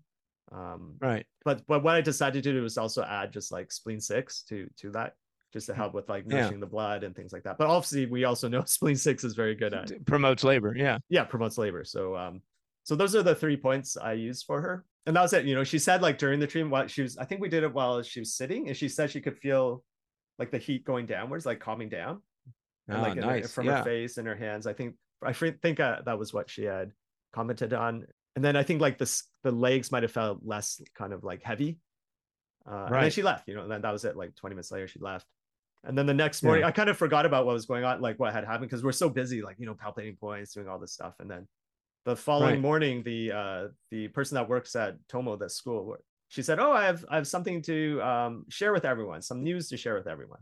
Um, 0.54 0.96
right. 1.00 1.26
But 1.44 1.66
but 1.68 1.84
what 1.84 1.96
I 1.96 2.02
decided 2.02 2.44
to 2.44 2.54
do 2.54 2.62
was 2.62 2.78
also 2.78 3.04
add 3.04 3.34
just 3.34 3.52
like 3.52 3.72
spleen 3.72 4.00
six 4.00 4.44
to 4.44 4.70
to 4.78 4.92
that, 4.92 5.16
just 5.52 5.68
to 5.68 5.74
help 5.74 5.94
with 5.94 6.10
like 6.10 6.28
nourishing 6.28 6.54
yeah. 6.54 6.60
the 6.60 6.68
blood 6.68 7.04
and 7.04 7.16
things 7.16 7.34
like 7.34 7.44
that. 7.44 7.58
But 7.58 7.68
obviously, 7.68 8.06
we 8.06 8.24
also 8.26 8.48
know 8.48 8.64
spleen 8.66 8.96
six 8.96 9.24
is 9.24 9.34
very 9.34 9.56
good 9.56 9.74
at 9.74 9.92
it 9.92 10.06
promotes 10.06 10.44
labor. 10.44 10.76
Yeah. 10.76 11.00
Yeah, 11.10 11.24
promotes 11.24 11.58
labor. 11.58 11.84
So 11.84 12.16
um, 12.16 12.42
so 12.84 12.96
those 12.96 13.16
are 13.16 13.24
the 13.24 13.36
three 13.36 13.58
points 13.58 13.98
I 13.98 14.14
used 14.14 14.46
for 14.46 14.62
her. 14.62 14.86
And 15.06 15.16
that 15.16 15.22
was 15.22 15.34
it. 15.34 15.46
You 15.46 15.56
know, 15.56 15.64
she 15.64 15.80
said 15.80 16.02
like 16.02 16.18
during 16.18 16.40
the 16.40 16.48
treatment, 16.48 16.72
while 16.72 16.88
she 16.88 17.02
was, 17.02 17.18
I 17.18 17.26
think 17.26 17.42
we 17.42 17.50
did 17.50 17.64
it 17.64 17.74
while 17.74 18.02
she 18.04 18.20
was 18.20 18.34
sitting, 18.36 18.68
and 18.68 18.78
she 18.78 18.88
said 18.88 19.12
she 19.12 19.22
could 19.22 19.38
feel 19.38 19.84
like 20.40 20.52
the 20.52 20.58
heat 20.58 20.86
going 20.86 21.06
downwards, 21.06 21.46
like 21.46 21.60
calming 21.60 21.90
down, 21.90 22.22
and 22.88 23.02
like 23.02 23.18
oh, 23.18 23.22
nice. 23.22 23.44
her, 23.44 23.48
from 23.50 23.66
yeah. 23.66 23.78
her 23.78 23.84
face 23.84 24.18
and 24.18 24.28
her 24.28 24.36
hands. 24.36 24.68
I 24.68 24.74
think 24.74 24.96
I 25.22 25.34
think 25.34 25.80
uh, 25.80 26.02
that 26.06 26.20
was 26.20 26.34
what 26.34 26.50
she 26.50 26.64
had 26.64 26.92
commented 27.34 27.74
on. 27.74 28.06
And 28.36 28.44
then 28.44 28.56
I 28.56 28.64
think 28.64 28.82
like 28.82 28.98
the 28.98 29.22
the 29.44 29.52
legs 29.52 29.92
might 29.92 30.04
have 30.04 30.12
felt 30.12 30.40
less 30.44 30.82
kind 30.96 31.14
of 31.14 31.24
like 31.24 31.44
heavy. 31.44 31.80
Uh, 32.68 32.72
right. 32.72 32.94
And 32.94 33.04
then 33.04 33.12
she 33.12 33.24
left, 33.24 33.48
you 33.48 33.56
know, 33.56 33.64
and 33.64 33.72
then 33.72 33.82
that 33.82 33.92
was 33.92 34.06
it. 34.06 34.16
Like 34.16 34.36
20 34.36 34.56
minutes 34.56 34.72
later, 34.72 34.88
she 34.88 35.00
left. 35.00 35.28
And 35.84 35.98
then 35.98 36.06
the 36.06 36.14
next 36.14 36.44
morning, 36.44 36.62
yeah. 36.62 36.68
I 36.68 36.72
kind 36.72 36.90
of 36.90 36.98
forgot 36.98 37.26
about 37.26 37.46
what 37.46 37.54
was 37.54 37.66
going 37.66 37.84
on, 37.84 38.00
like 38.00 38.18
what 38.18 38.34
had 38.34 38.46
happened, 38.46 38.70
because 38.70 38.84
we're 38.84 38.94
so 38.94 39.10
busy, 39.10 39.42
like 39.42 39.58
you 39.60 39.66
know, 39.66 39.76
palpating 39.76 40.18
points, 40.18 40.54
doing 40.54 40.68
all 40.68 40.80
this 40.80 40.94
stuff. 40.94 41.16
And 41.20 41.30
then 41.30 41.48
the 42.06 42.16
following 42.16 42.56
right. 42.56 42.62
morning, 42.62 43.04
the 43.04 43.32
uh, 43.32 43.68
the 43.92 44.08
person 44.10 44.36
that 44.36 44.48
works 44.48 44.76
at 44.76 44.96
Tomo, 45.10 45.36
that 45.38 45.52
school, 45.52 45.98
she 46.30 46.42
said, 46.42 46.60
"Oh, 46.60 46.72
I 46.72 46.86
have 46.86 47.06
I 47.10 47.16
have 47.18 47.28
something 47.28 47.62
to 47.64 48.02
um, 48.02 48.46
share 48.50 48.74
with 48.74 48.86
everyone, 48.86 49.22
some 49.22 49.44
news 49.44 49.70
to 49.70 49.78
share 49.78 49.96
with 49.96 50.08
everyone." 50.08 50.40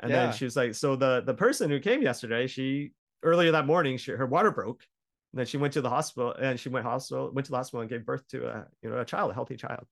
And 0.00 0.10
yeah. 0.10 0.26
then 0.26 0.34
she 0.34 0.44
was 0.44 0.56
like, 0.56 0.74
"So 0.74 0.94
the 0.94 1.22
the 1.24 1.34
person 1.34 1.70
who 1.70 1.80
came 1.80 2.02
yesterday, 2.02 2.46
she 2.46 2.92
earlier 3.22 3.52
that 3.52 3.66
morning, 3.66 3.96
she, 3.96 4.12
her 4.12 4.26
water 4.26 4.50
broke, 4.50 4.86
and 5.32 5.38
then 5.38 5.46
she 5.46 5.56
went 5.56 5.72
to 5.74 5.80
the 5.80 5.90
hospital, 5.90 6.34
and 6.34 6.58
she 6.58 6.68
went 6.68 6.84
hospital 6.84 7.30
went 7.32 7.46
to 7.46 7.50
the 7.50 7.56
hospital 7.56 7.80
and 7.80 7.90
gave 7.90 8.04
birth 8.04 8.26
to 8.28 8.46
a 8.46 8.66
you 8.82 8.90
know 8.90 8.98
a 8.98 9.04
child, 9.04 9.30
a 9.30 9.34
healthy 9.34 9.56
child." 9.56 9.84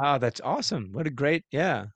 Wow, 0.00 0.18
that's 0.18 0.40
awesome! 0.42 0.90
What 0.92 1.06
a 1.06 1.10
great 1.10 1.44
yeah. 1.50 1.86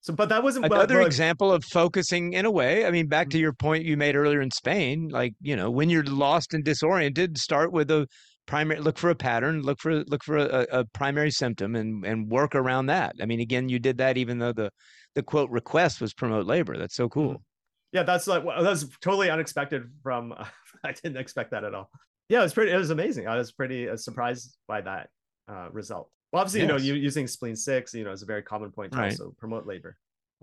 So, 0.00 0.12
but 0.12 0.28
that 0.28 0.42
wasn't 0.42 0.66
another 0.66 1.00
example 1.00 1.52
of 1.52 1.64
focusing 1.64 2.32
in 2.32 2.44
a 2.44 2.50
way. 2.50 2.86
I 2.86 2.90
mean, 2.92 3.08
back 3.08 3.30
to 3.30 3.36
mm-hmm. 3.36 3.42
your 3.42 3.52
point 3.52 3.84
you 3.84 3.96
made 3.96 4.14
earlier 4.14 4.40
in 4.40 4.50
Spain, 4.50 5.08
like 5.08 5.34
you 5.40 5.56
know, 5.56 5.70
when 5.70 5.90
you're 5.90 6.04
lost 6.04 6.54
and 6.54 6.64
disoriented, 6.64 7.36
start 7.36 7.72
with 7.72 7.90
a 7.90 8.06
primary 8.48 8.80
look 8.80 8.96
for 8.96 9.10
a 9.10 9.14
pattern 9.14 9.60
look 9.62 9.78
for 9.78 10.02
look 10.04 10.24
for 10.24 10.38
a, 10.38 10.66
a, 10.72 10.84
primary 10.86 11.30
symptom 11.30 11.76
and 11.76 12.04
and 12.06 12.30
work 12.30 12.54
around 12.54 12.86
that 12.86 13.14
i 13.20 13.26
mean 13.26 13.40
again 13.40 13.68
you 13.68 13.78
did 13.78 13.98
that 13.98 14.16
even 14.16 14.38
though 14.38 14.54
the 14.54 14.70
the 15.14 15.22
quote 15.22 15.50
request 15.50 16.00
was 16.00 16.14
promote 16.14 16.46
labor 16.46 16.78
that's 16.78 16.96
so 16.96 17.10
cool 17.10 17.34
mm-hmm. 17.34 17.42
Yeah 17.92 18.02
that's 18.02 18.26
like 18.26 18.44
that's 18.60 18.86
totally 19.00 19.30
unexpected 19.30 19.84
from 20.02 20.32
uh, 20.32 20.44
i 20.84 20.92
didn't 20.92 21.16
expect 21.16 21.50
that 21.50 21.64
at 21.64 21.74
all 21.74 21.90
yeah 22.28 22.40
it 22.40 22.42
was 22.42 22.54
pretty 22.54 22.72
it 22.72 22.76
was 22.76 22.90
amazing 22.90 23.26
i 23.26 23.36
was 23.36 23.52
pretty 23.52 23.88
uh, 23.88 23.96
surprised 23.96 24.56
by 24.66 24.80
that 24.80 25.08
uh, 25.48 25.68
result 25.72 26.10
well 26.32 26.40
obviously 26.40 26.60
yes. 26.60 26.68
you 26.68 26.72
know 26.72 26.82
you, 26.82 26.94
using 26.94 27.26
spleen 27.26 27.56
six 27.56 27.94
you 27.94 28.04
know 28.04 28.12
is 28.12 28.22
a 28.22 28.26
very 28.26 28.42
common 28.42 28.70
point 28.70 28.92
to 28.92 28.98
right. 28.98 29.12
also 29.12 29.34
promote 29.38 29.66
labor 29.66 29.96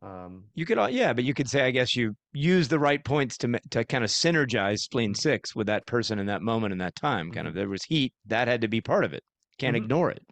Um, 0.04 0.44
you 0.54 0.66
could, 0.66 0.78
yeah, 0.92 1.14
but 1.14 1.24
you 1.24 1.34
could 1.34 1.50
say, 1.50 1.66
I 1.66 1.72
guess 1.72 1.96
you 1.96 2.16
use 2.34 2.68
the 2.68 2.80
right 2.80 3.04
points 3.04 3.38
to 3.38 3.60
to 3.72 3.86
kind 3.86 4.04
of 4.04 4.10
synergize 4.10 4.80
spleen 4.80 5.12
mm-hmm. 5.12 5.30
six 5.30 5.56
with 5.56 5.68
that 5.68 5.86
person 5.86 6.20
in 6.20 6.26
that 6.28 6.42
moment 6.42 6.74
in 6.74 6.80
that 6.80 6.96
time. 6.96 7.32
Kind 7.32 7.48
of, 7.48 7.54
mm-hmm. 7.54 7.60
there 7.60 7.70
was 7.70 7.84
heat 7.84 8.14
that 8.28 8.48
had 8.48 8.62
to 8.62 8.68
be 8.68 8.82
part 8.82 9.06
of 9.06 9.14
it. 9.14 9.24
Can't 9.58 9.76
mm-hmm. 9.76 9.86
ignore 9.86 10.12
it. 10.12 10.24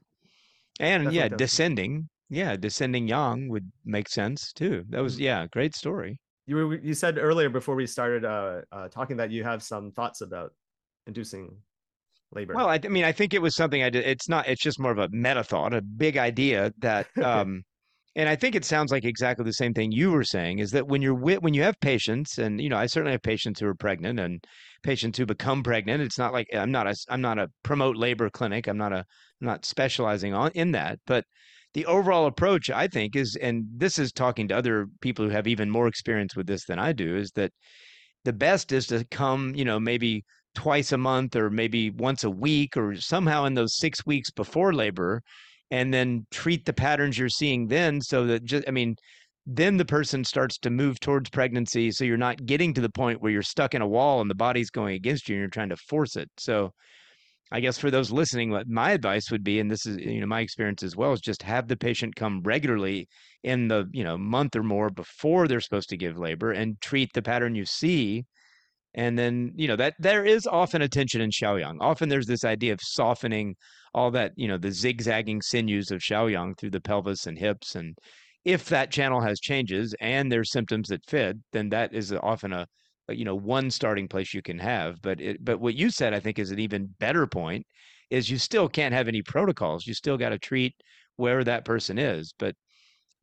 And 0.79 1.05
definitely, 1.05 1.17
yeah, 1.17 1.27
descending, 1.29 2.09
yeah, 2.29 2.55
descending 2.57 3.07
yang 3.07 3.47
would 3.49 3.71
make 3.85 4.09
sense 4.09 4.51
too. 4.53 4.83
That 4.89 5.01
was, 5.01 5.13
mm-hmm. 5.13 5.23
yeah, 5.23 5.47
great 5.47 5.75
story. 5.75 6.19
You 6.45 6.55
were, 6.55 6.75
you 6.75 6.93
said 6.93 7.17
earlier 7.17 7.49
before 7.49 7.75
we 7.75 7.87
started 7.87 8.25
uh, 8.25 8.61
uh, 8.71 8.87
talking 8.89 9.17
that 9.17 9.31
you 9.31 9.43
have 9.43 9.63
some 9.63 9.91
thoughts 9.91 10.21
about 10.21 10.53
inducing 11.07 11.55
labor. 12.33 12.53
Well, 12.53 12.67
I, 12.67 12.79
I, 12.83 12.87
mean, 12.89 13.05
I 13.05 13.11
think 13.11 13.33
it 13.33 13.41
was 13.41 13.55
something 13.55 13.81
I 13.81 13.89
did. 13.89 14.05
It's 14.05 14.27
not. 14.27 14.47
It's 14.47 14.61
just 14.61 14.79
more 14.79 14.91
of 14.91 14.97
a 14.97 15.09
meta 15.11 15.43
thought, 15.43 15.73
a 15.73 15.81
big 15.81 16.17
idea 16.17 16.73
that 16.79 17.07
um, 17.23 17.63
and 18.15 18.29
I 18.29 18.35
think 18.35 18.55
it 18.55 18.63
sounds 18.63 18.91
like 18.91 19.05
exactly 19.05 19.43
the 19.43 19.53
same 19.53 19.73
thing 19.73 19.91
you 19.91 20.11
were 20.11 20.23
saying 20.23 20.59
is 20.59 20.71
that 20.71 20.87
when 20.87 21.01
you're 21.01 21.15
with, 21.15 21.41
when 21.41 21.55
you 21.55 21.63
have 21.63 21.79
patients, 21.79 22.37
and 22.37 22.61
you 22.61 22.69
know, 22.69 22.77
I 22.77 22.85
certainly 22.85 23.13
have 23.13 23.23
patients 23.23 23.59
who 23.59 23.67
are 23.67 23.75
pregnant 23.75 24.19
and 24.19 24.43
patients 24.83 25.17
who 25.17 25.25
become 25.25 25.63
pregnant. 25.63 26.03
It's 26.03 26.19
not 26.19 26.31
like 26.31 26.47
I'm 26.53 26.71
not 26.71 26.87
a 26.87 26.95
I'm 27.09 27.21
not 27.21 27.39
a 27.39 27.49
promote 27.63 27.97
labor 27.97 28.29
clinic. 28.29 28.67
I'm 28.67 28.77
not 28.77 28.93
a 28.93 28.99
I'm 29.41 29.47
not 29.47 29.65
specializing 29.65 30.33
on 30.33 30.51
in 30.51 30.71
that, 30.73 30.99
but 31.07 31.25
the 31.73 31.85
overall 31.85 32.27
approach 32.27 32.69
I 32.69 32.87
think 32.87 33.15
is, 33.15 33.37
and 33.41 33.65
this 33.75 33.99
is 33.99 34.11
talking 34.11 34.47
to 34.47 34.57
other 34.57 34.87
people 35.01 35.25
who 35.25 35.31
have 35.31 35.47
even 35.47 35.69
more 35.69 35.87
experience 35.87 36.35
with 36.35 36.47
this 36.47 36.65
than 36.65 36.79
I 36.79 36.93
do, 36.93 37.15
is 37.17 37.31
that 37.31 37.51
the 38.25 38.33
best 38.33 38.71
is 38.71 38.87
to 38.87 39.05
come, 39.05 39.53
you 39.55 39.65
know, 39.65 39.79
maybe 39.79 40.23
twice 40.55 40.91
a 40.91 40.97
month 40.97 41.35
or 41.35 41.49
maybe 41.49 41.89
once 41.89 42.23
a 42.23 42.29
week 42.29 42.77
or 42.77 42.95
somehow 42.95 43.45
in 43.45 43.53
those 43.53 43.77
six 43.77 44.05
weeks 44.05 44.29
before 44.31 44.73
labor 44.73 45.21
and 45.71 45.91
then 45.93 46.25
treat 46.29 46.65
the 46.65 46.73
patterns 46.73 47.17
you're 47.17 47.27
seeing 47.27 47.67
then 47.67 47.99
so 47.99 48.27
that 48.27 48.43
just 48.43 48.63
i 48.67 48.71
mean 48.71 48.95
then 49.45 49.75
the 49.75 49.85
person 49.85 50.23
starts 50.23 50.57
to 50.57 50.69
move 50.69 50.99
towards 50.99 51.29
pregnancy 51.29 51.91
so 51.91 52.05
you're 52.05 52.17
not 52.17 52.45
getting 52.45 52.73
to 52.73 52.81
the 52.81 52.89
point 52.89 53.21
where 53.21 53.31
you're 53.31 53.41
stuck 53.41 53.73
in 53.73 53.81
a 53.81 53.87
wall 53.87 54.21
and 54.21 54.29
the 54.29 54.35
body's 54.35 54.69
going 54.69 54.95
against 54.95 55.27
you 55.27 55.35
and 55.35 55.41
you're 55.41 55.49
trying 55.49 55.69
to 55.69 55.75
force 55.75 56.15
it. 56.15 56.29
So 56.37 56.73
i 57.53 57.59
guess 57.61 57.77
for 57.77 57.89
those 57.89 58.11
listening 58.11 58.49
what 58.49 58.67
my 58.67 58.91
advice 58.91 59.31
would 59.31 59.43
be 59.43 59.59
and 59.59 59.71
this 59.71 59.85
is 59.85 59.97
you 59.97 60.19
know 60.19 60.27
my 60.27 60.41
experience 60.41 60.83
as 60.83 60.95
well 60.97 61.13
is 61.13 61.21
just 61.21 61.41
have 61.41 61.67
the 61.67 61.77
patient 61.77 62.15
come 62.15 62.41
regularly 62.43 63.07
in 63.43 63.69
the 63.69 63.85
you 63.93 64.03
know 64.03 64.17
month 64.17 64.55
or 64.55 64.63
more 64.63 64.89
before 64.89 65.47
they're 65.47 65.61
supposed 65.61 65.89
to 65.89 65.97
give 65.97 66.17
labor 66.17 66.51
and 66.51 66.81
treat 66.81 67.09
the 67.13 67.21
pattern 67.21 67.55
you 67.55 67.65
see 67.65 68.25
and 68.95 69.17
then 69.17 69.51
you 69.55 69.67
know 69.67 69.75
that 69.75 69.95
there 69.99 70.25
is 70.25 70.45
often 70.45 70.81
a 70.81 70.87
tension 70.87 71.21
in 71.21 71.31
Shaoyang. 71.31 71.77
Often 71.79 72.09
there's 72.09 72.27
this 72.27 72.45
idea 72.45 72.73
of 72.73 72.79
softening 72.81 73.55
all 73.93 74.11
that 74.11 74.33
you 74.35 74.47
know 74.47 74.57
the 74.57 74.71
zigzagging 74.71 75.41
sinews 75.41 75.91
of 75.91 76.01
Shaoyang 76.01 76.57
through 76.57 76.71
the 76.71 76.81
pelvis 76.81 77.25
and 77.25 77.37
hips 77.37 77.75
and 77.75 77.97
if 78.45 78.65
that 78.69 78.91
channel 78.91 79.21
has 79.21 79.39
changes 79.39 79.95
and 79.99 80.31
there's 80.31 80.51
symptoms 80.51 80.89
that 80.89 81.05
fit 81.07 81.37
then 81.53 81.69
that 81.69 81.93
is 81.93 82.11
often 82.11 82.53
a 82.53 82.67
Uh, 83.09 83.13
you 83.13 83.25
know 83.25 83.35
one 83.35 83.69
starting 83.69 84.07
place 84.07 84.33
you 84.33 84.41
can 84.41 84.57
have 84.57 85.01
but 85.01 85.19
it, 85.19 85.43
but 85.43 85.59
what 85.59 85.75
you 85.75 85.89
said 85.89 86.13
i 86.13 86.19
think 86.19 86.39
is 86.39 86.51
an 86.51 86.59
even 86.59 86.85
better 86.99 87.27
point 87.27 87.65
is 88.09 88.29
you 88.29 88.37
still 88.37 88.69
can't 88.69 88.93
have 88.93 89.07
any 89.07 89.21
protocols 89.21 89.85
you 89.85 89.93
still 89.93 90.17
got 90.17 90.29
to 90.29 90.39
treat 90.39 90.73
where 91.17 91.43
that 91.43 91.65
person 91.65 91.97
is 91.97 92.33
but 92.39 92.55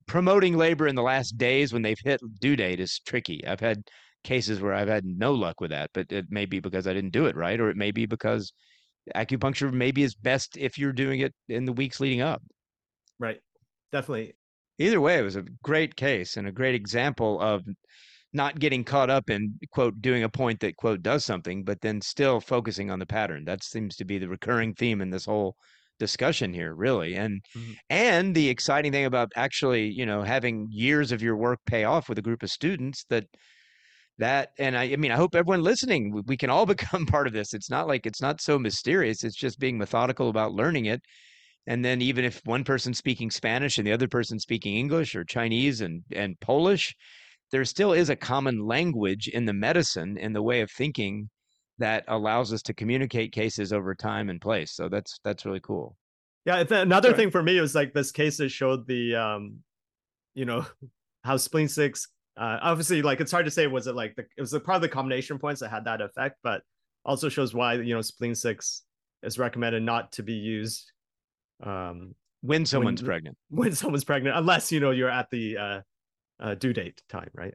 promoting 0.07 0.57
labor 0.57 0.87
in 0.87 0.95
the 0.95 1.03
last 1.03 1.39
days 1.39 1.73
when 1.73 1.83
they've 1.83 2.01
hit 2.05 2.21
due 2.41 2.57
date 2.57 2.81
is 2.81 3.01
tricky 3.07 3.47
i've 3.47 3.61
had 3.61 3.83
cases 4.23 4.61
where 4.61 4.75
i've 4.75 4.89
had 4.89 5.05
no 5.05 5.33
luck 5.33 5.61
with 5.61 5.71
that 5.71 5.91
but 5.95 6.11
it 6.13 6.27
may 6.31 6.45
be 6.45 6.61
because 6.61 6.87
i 6.87 6.93
didn't 6.93 7.13
do 7.13 7.27
it 7.27 7.37
right 7.37 7.61
or 7.61 7.71
it 7.71 7.77
may 7.77 7.91
be 7.91 8.05
because 8.07 8.53
acupuncture 9.15 9.73
maybe 9.73 10.03
is 10.03 10.15
best 10.15 10.57
if 10.57 10.79
you're 10.79 10.93
doing 10.93 11.21
it 11.21 11.35
in 11.49 11.65
the 11.65 11.73
weeks 11.73 12.01
leading 12.01 12.21
up. 12.21 12.43
Right. 13.19 13.41
Definitely. 13.93 14.35
Either 14.79 15.01
way, 15.01 15.19
it 15.19 15.23
was 15.23 15.37
a 15.37 15.45
great 15.63 15.97
case 15.97 16.37
and 16.37 16.47
a 16.49 16.53
great 16.53 16.75
example 16.75 17.41
of 17.41 17.63
not 18.33 18.59
getting 18.59 18.85
caught 18.85 19.11
up 19.11 19.29
in 19.29 19.59
quote 19.73 20.01
doing 20.01 20.23
a 20.23 20.29
point 20.29 20.61
that 20.61 20.77
quote 20.77 21.03
does 21.03 21.25
something, 21.25 21.65
but 21.65 21.81
then 21.81 22.01
still 22.01 22.41
focusing 22.41 22.91
on 22.91 22.99
the 22.99 23.07
pattern. 23.07 23.45
That 23.45 23.65
seems 23.65 23.97
to 23.97 24.05
be 24.05 24.19
the 24.19 24.29
recurring 24.29 24.75
theme 24.75 25.01
in 25.01 25.11
this 25.11 25.25
whole 25.25 25.57
discussion 25.99 26.53
here, 26.53 26.75
really. 26.75 27.15
And 27.15 27.43
mm-hmm. 27.57 27.73
and 27.91 28.35
the 28.35 28.49
exciting 28.49 28.93
thing 28.93 29.05
about 29.05 29.33
actually, 29.37 29.91
you 29.91 30.07
know, 30.07 30.23
having 30.23 30.69
years 30.71 31.13
of 31.13 31.23
your 31.23 31.37
work 31.37 31.59
pay 31.67 31.85
off 31.85 32.09
with 32.09 32.19
a 32.19 32.23
group 32.23 32.43
of 32.43 32.51
students 32.51 33.05
that 33.11 33.27
that 34.21 34.51
and 34.59 34.77
I, 34.77 34.85
I 34.85 34.97
mean 34.97 35.11
i 35.11 35.17
hope 35.17 35.35
everyone 35.35 35.63
listening 35.63 36.23
we 36.27 36.37
can 36.37 36.51
all 36.51 36.67
become 36.75 37.07
part 37.07 37.27
of 37.27 37.33
this 37.33 37.53
it's 37.55 37.71
not 37.71 37.89
like 37.89 38.07
it's 38.07 38.23
not 38.23 38.41
so 38.41 38.59
mysterious 38.59 39.25
it's 39.25 39.35
just 39.35 39.59
being 39.59 39.79
methodical 39.79 40.29
about 40.29 40.53
learning 40.53 40.85
it 40.87 41.01
and 41.67 41.85
then 41.85 42.01
even 42.03 42.25
if 42.25 42.41
one 42.45 42.63
person's 42.63 42.99
speaking 42.99 43.31
spanish 43.31 43.79
and 43.79 43.87
the 43.87 43.93
other 43.93 44.09
person 44.09 44.39
speaking 44.39 44.77
english 44.77 45.17
or 45.17 45.25
chinese 45.25 45.81
and 45.81 46.03
and 46.13 46.39
polish 46.41 46.95
there 47.53 47.65
still 47.65 47.93
is 47.93 48.11
a 48.11 48.17
common 48.17 48.67
language 48.67 49.29
in 49.29 49.45
the 49.45 49.53
medicine 49.53 50.17
in 50.17 50.33
the 50.33 50.43
way 50.43 50.61
of 50.61 50.71
thinking 50.71 51.29
that 51.79 52.05
allows 52.09 52.53
us 52.53 52.63
to 52.63 52.75
communicate 52.75 53.33
cases 53.33 53.73
over 53.73 53.95
time 53.95 54.29
and 54.29 54.41
place 54.41 54.73
so 54.73 54.89
that's 54.89 55.19
that's 55.25 55.45
really 55.45 55.61
cool 55.61 55.97
yeah 56.45 56.65
another 56.71 57.13
thing 57.13 57.31
for 57.31 57.43
me 57.43 57.61
was 57.61 57.75
like 57.75 57.93
this 57.93 58.13
case 58.13 58.37
that 58.37 58.51
showed 58.51 58.87
the 58.87 59.15
um 59.15 59.57
you 60.35 60.45
know 60.45 60.65
how 61.25 61.37
spleen 61.37 61.69
six 61.69 62.09
uh, 62.41 62.59
obviously, 62.63 63.03
like 63.03 63.21
it's 63.21 63.31
hard 63.31 63.45
to 63.45 63.51
say 63.51 63.67
was 63.67 63.87
it 63.87 63.95
like 63.95 64.17
the 64.17 64.23
it 64.23 64.41
was 64.41 64.51
the, 64.51 64.59
probably 64.59 64.89
the 64.89 64.95
combination 64.95 65.39
points 65.39 65.61
that 65.61 65.71
had 65.71 65.85
that 65.85 66.01
effect, 66.01 66.37
but 66.43 66.63
also 67.05 67.29
shows 67.29 67.55
why 67.55 67.75
you 67.75 67.95
know 67.95 68.01
spleen 68.01 68.35
six 68.35 68.83
is 69.23 69.39
recommended 69.39 69.83
not 69.83 70.11
to 70.13 70.23
be 70.23 70.33
used 70.33 70.91
um, 71.63 72.15
when 72.41 72.65
someone's 72.65 73.03
when, 73.03 73.07
pregnant. 73.07 73.37
When 73.51 73.73
someone's 73.75 74.05
pregnant, 74.05 74.39
unless 74.39 74.73
you 74.73 74.81
know 74.81 74.91
you're 74.91 75.11
at 75.11 75.29
the 75.31 75.57
uh, 75.59 75.81
uh, 76.41 76.55
due 76.55 76.73
date 76.73 77.01
time, 77.09 77.31
right? 77.35 77.55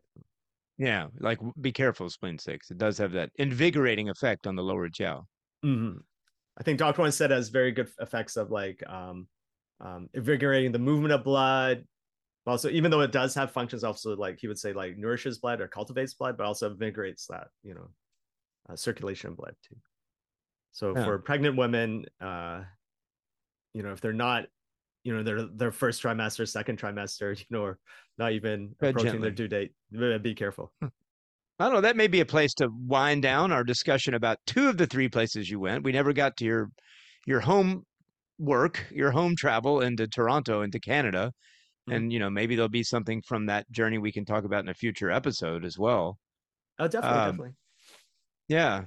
Yeah, 0.78 1.08
like 1.20 1.40
be 1.60 1.72
careful, 1.72 2.10
spleen 2.10 2.38
six. 2.38 2.70
It 2.72 2.78
does 2.78 2.98
have 2.98 3.14
that 3.14 3.30
invigorating 3.36 4.10
effect 4.10 4.46
on 4.48 4.56
the 4.56 4.64
lower 4.64 4.90
jiao. 4.90 5.24
Mm-hmm. 5.64 5.98
I 6.58 6.64
think 6.64 6.80
Dr. 6.80 7.02
Wang 7.02 7.12
said 7.12 7.32
has 7.32 7.50
very 7.50 7.72
good 7.72 7.90
effects 8.00 8.38
of 8.38 8.52
like 8.52 8.84
um, 8.88 9.28
um, 9.82 10.10
invigorating 10.14 10.72
the 10.72 10.80
movement 10.80 11.14
of 11.14 11.24
blood, 11.24 11.86
also 12.48 12.70
even 12.70 12.92
though 12.92 13.02
it 13.02 13.12
does 13.12 13.34
have 13.36 13.52
functions 13.52 13.84
also 13.84 14.16
like 14.16 14.40
he 14.40 14.48
would 14.48 14.60
say 14.60 14.74
like 14.74 14.98
nourishes 14.98 15.40
blood 15.40 15.62
or 15.62 15.68
cultivates 15.68 16.14
blood 16.14 16.38
but 16.38 16.46
also 16.46 16.72
invigorates 16.72 17.28
that 17.28 17.48
you 17.64 17.74
know 17.74 17.90
uh, 18.70 18.76
circulation 18.76 19.32
of 19.32 19.38
blood 19.38 19.56
too 19.68 19.76
so 20.72 20.96
yeah. 20.96 21.04
for 21.04 21.20
pregnant 21.20 21.58
women 21.58 22.06
uh 22.22 22.62
you 23.74 23.84
know 23.84 23.92
if 23.92 24.02
they're 24.02 24.14
not 24.14 24.46
you 25.06 25.16
know 25.16 25.24
their 25.24 25.44
their 25.44 25.72
first 25.72 26.04
trimester 26.04 26.46
second 26.46 26.78
trimester 26.78 27.38
you 27.40 27.46
know 27.50 27.62
or 27.62 27.80
not 28.18 28.34
even 28.34 28.72
approaching 28.74 29.12
gently. 29.12 29.22
their 29.22 29.32
due 29.32 29.48
date 29.48 29.72
be 30.22 30.36
careful 30.36 30.74
I 31.58 31.64
don't 31.64 31.76
know. 31.76 31.82
That 31.82 31.96
may 31.96 32.08
be 32.08 32.20
a 32.20 32.26
place 32.26 32.54
to 32.56 32.68
wind 32.86 33.22
down 33.22 33.54
our 33.54 33.64
discussion 33.64 34.14
about 34.14 34.40
two 34.46 34.68
of 34.68 34.76
the 34.76 34.86
three 34.86 35.08
places 35.08 35.50
you 35.50 35.58
went. 35.58 35.86
We 35.86 35.94
never 35.94 36.12
got 36.12 36.36
to 36.38 36.44
your 36.44 36.70
your 37.26 37.40
home 37.40 37.86
work, 38.38 38.86
your 38.92 39.12
home 39.12 39.38
travel 39.38 39.80
into 39.80 40.06
Toronto, 40.06 40.64
into 40.64 40.82
Canada. 40.82 41.32
Mm-hmm. 41.88 41.96
and 41.98 42.14
you 42.14 42.18
know 42.18 42.32
maybe 42.32 42.56
there'll 42.56 42.68
be 42.68 42.82
something 42.82 43.22
from 43.22 43.46
that 43.46 43.70
journey 43.70 44.00
we 44.00 44.12
can 44.12 44.26
talk 44.26 44.44
about 44.44 44.64
in 44.64 44.70
a 44.70 44.74
future 44.74 45.12
episode 45.12 45.64
as 45.64 45.78
well 45.78 46.18
oh 46.80 46.88
definitely 46.88 47.20
um, 47.20 47.26
definitely 47.30 47.52
yeah 48.48 48.82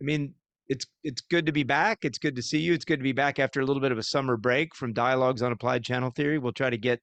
i 0.00 0.04
mean 0.04 0.32
it's 0.68 0.86
it's 1.04 1.20
good 1.22 1.46
to 1.46 1.52
be 1.52 1.62
back 1.62 1.98
it's 2.02 2.18
good 2.18 2.36
to 2.36 2.42
see 2.42 2.58
you 2.58 2.72
it's 2.72 2.84
good 2.84 2.98
to 2.98 3.04
be 3.04 3.12
back 3.12 3.38
after 3.38 3.60
a 3.60 3.64
little 3.64 3.80
bit 3.80 3.92
of 3.92 3.98
a 3.98 4.02
summer 4.02 4.36
break 4.36 4.74
from 4.74 4.92
dialogues 4.92 5.42
on 5.42 5.52
applied 5.52 5.84
channel 5.84 6.10
theory 6.10 6.38
we'll 6.38 6.52
try 6.52 6.70
to 6.70 6.78
get 6.78 7.00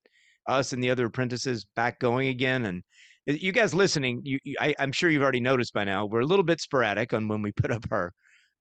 us 0.47 0.73
and 0.73 0.83
the 0.83 0.89
other 0.89 1.05
apprentices 1.05 1.65
back 1.75 1.99
going 1.99 2.27
again 2.27 2.65
and 2.65 2.83
uh, 3.29 3.33
you 3.33 3.51
guys 3.51 3.73
listening 3.73 4.21
you, 4.23 4.37
you 4.43 4.55
I, 4.59 4.75
i'm 4.79 4.91
sure 4.91 5.09
you've 5.09 5.23
already 5.23 5.39
noticed 5.39 5.73
by 5.73 5.83
now 5.83 6.05
we're 6.05 6.21
a 6.21 6.25
little 6.25 6.43
bit 6.43 6.59
sporadic 6.59 7.13
on 7.13 7.27
when 7.27 7.41
we 7.41 7.51
put 7.55 7.71
up 7.71 7.85
our 7.91 8.13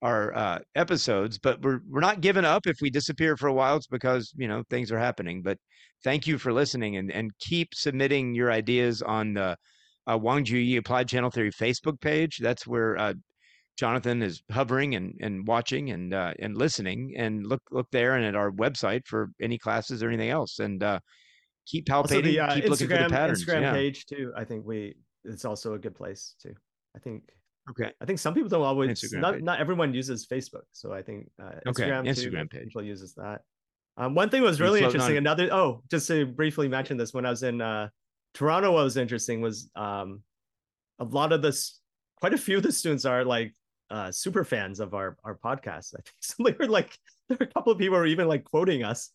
our 0.03 0.37
uh, 0.37 0.59
episodes, 0.75 1.39
but 1.39 1.63
we're 1.63 1.81
we're 1.89 2.01
not 2.01 2.21
giving 2.21 2.45
up. 2.45 2.67
If 2.67 2.79
we 2.81 2.91
disappear 2.91 3.37
for 3.37 3.47
a 3.47 3.53
while, 3.53 3.77
it's 3.77 3.87
because 3.87 4.33
you 4.37 4.49
know 4.49 4.65
things 4.69 4.91
are 4.91 4.99
happening. 4.99 5.43
But 5.43 5.59
thank 6.05 6.27
you 6.27 6.39
for 6.39 6.53
listening 6.53 6.97
and 6.97 7.11
and 7.11 7.31
keep 7.39 7.75
submitting 7.75 8.35
your 8.35 8.51
ideas 8.51 9.01
on 9.01 9.35
the 9.35 9.57
uh, 10.11 10.19
Wang 10.19 10.45
Yi 10.45 10.77
Applied 10.77 11.09
Channel 11.09 11.31
Theory 11.31 11.53
Facebook 11.53 12.01
page. 12.01 12.39
That's 12.39 12.67
where 12.67 12.99
uh, 12.99 13.15
Jonathan 13.79 14.23
is 14.23 14.43
hovering 14.51 14.95
and 14.95 15.15
and 15.21 15.47
watching 15.47 15.91
and 15.91 16.13
uh, 16.15 16.35
and 16.39 16.57
listening. 16.57 17.15
And 17.17 17.47
look 17.47 17.63
look 17.71 17.87
there 17.93 18.17
and 18.17 18.25
at 18.25 18.35
our 18.35 18.51
website 18.51 19.07
for 19.07 19.31
any 19.41 19.59
classes 19.59 20.03
or 20.03 20.09
anything 20.09 20.31
else. 20.31 20.59
And 20.59 20.83
uh, 20.83 21.01
keep 21.67 21.87
palpating. 21.87 22.25
The, 22.25 22.41
uh, 22.41 22.55
keep 22.55 22.65
Instagram, 22.65 22.71
looking 22.71 22.89
for 22.89 23.03
the 23.03 23.09
patterns. 23.09 23.45
Instagram 23.45 23.61
yeah. 23.63 23.73
page 23.73 24.07
too. 24.07 24.33
I 24.37 24.45
think 24.45 24.67
we 24.67 24.95
it's 25.25 25.45
also 25.45 25.75
a 25.75 25.79
good 25.79 25.95
place 25.95 26.35
too. 26.43 26.55
I 26.97 26.99
think 26.99 27.23
Okay. 27.71 27.93
I 28.01 28.05
think 28.05 28.19
some 28.19 28.35
people 28.35 28.49
don't 28.49 28.63
always 28.63 28.91
Instagram 28.91 29.21
not 29.21 29.35
page. 29.35 29.43
not 29.43 29.61
everyone 29.61 29.95
uses 29.95 30.27
Facebook. 30.27 30.63
So 30.73 30.93
I 30.93 31.03
think 31.03 31.31
uh, 31.41 31.53
Instagram, 31.67 32.01
okay. 32.01 32.11
Instagram 32.11 32.51
too, 32.51 32.59
page. 32.59 32.65
people 32.69 32.83
uses 32.83 33.15
that. 33.15 33.43
Um, 33.97 34.15
one 34.15 34.31
thing 34.31 34.43
was 34.43 34.61
really 34.61 34.83
interesting. 34.83 35.17
Another 35.17 35.49
oh, 35.53 35.83
just 35.91 36.09
to 36.09 36.27
briefly 36.27 36.67
mention 36.69 36.97
this, 36.97 37.13
when 37.13 37.27
I 37.27 37.31
was 37.31 37.43
in 37.43 37.61
uh, 37.61 37.89
Toronto, 38.35 38.73
what 38.73 38.85
was 38.85 38.97
interesting 38.97 39.41
was 39.41 39.69
um, 39.77 40.23
a 40.99 41.05
lot 41.05 41.33
of 41.33 41.43
this, 41.43 41.79
quite 42.17 42.33
a 42.33 42.39
few 42.39 42.57
of 42.57 42.63
the 42.63 42.73
students 42.73 43.05
are 43.05 43.25
like 43.25 43.55
uh, 43.93 44.11
super 44.11 44.43
fans 44.43 44.81
of 44.81 44.95
our 44.95 45.17
our 45.23 45.37
podcast. 45.37 45.95
I 45.95 46.01
think 46.03 46.15
some 46.21 46.47
they 46.47 46.57
were 46.59 46.67
like 46.67 46.97
there 47.29 47.37
were 47.39 47.47
a 47.47 47.53
couple 47.53 47.73
of 47.73 47.79
people 47.79 47.97
who 47.97 48.01
were 48.01 48.07
even 48.07 48.27
like 48.27 48.45
quoting 48.45 48.83
us 48.83 49.11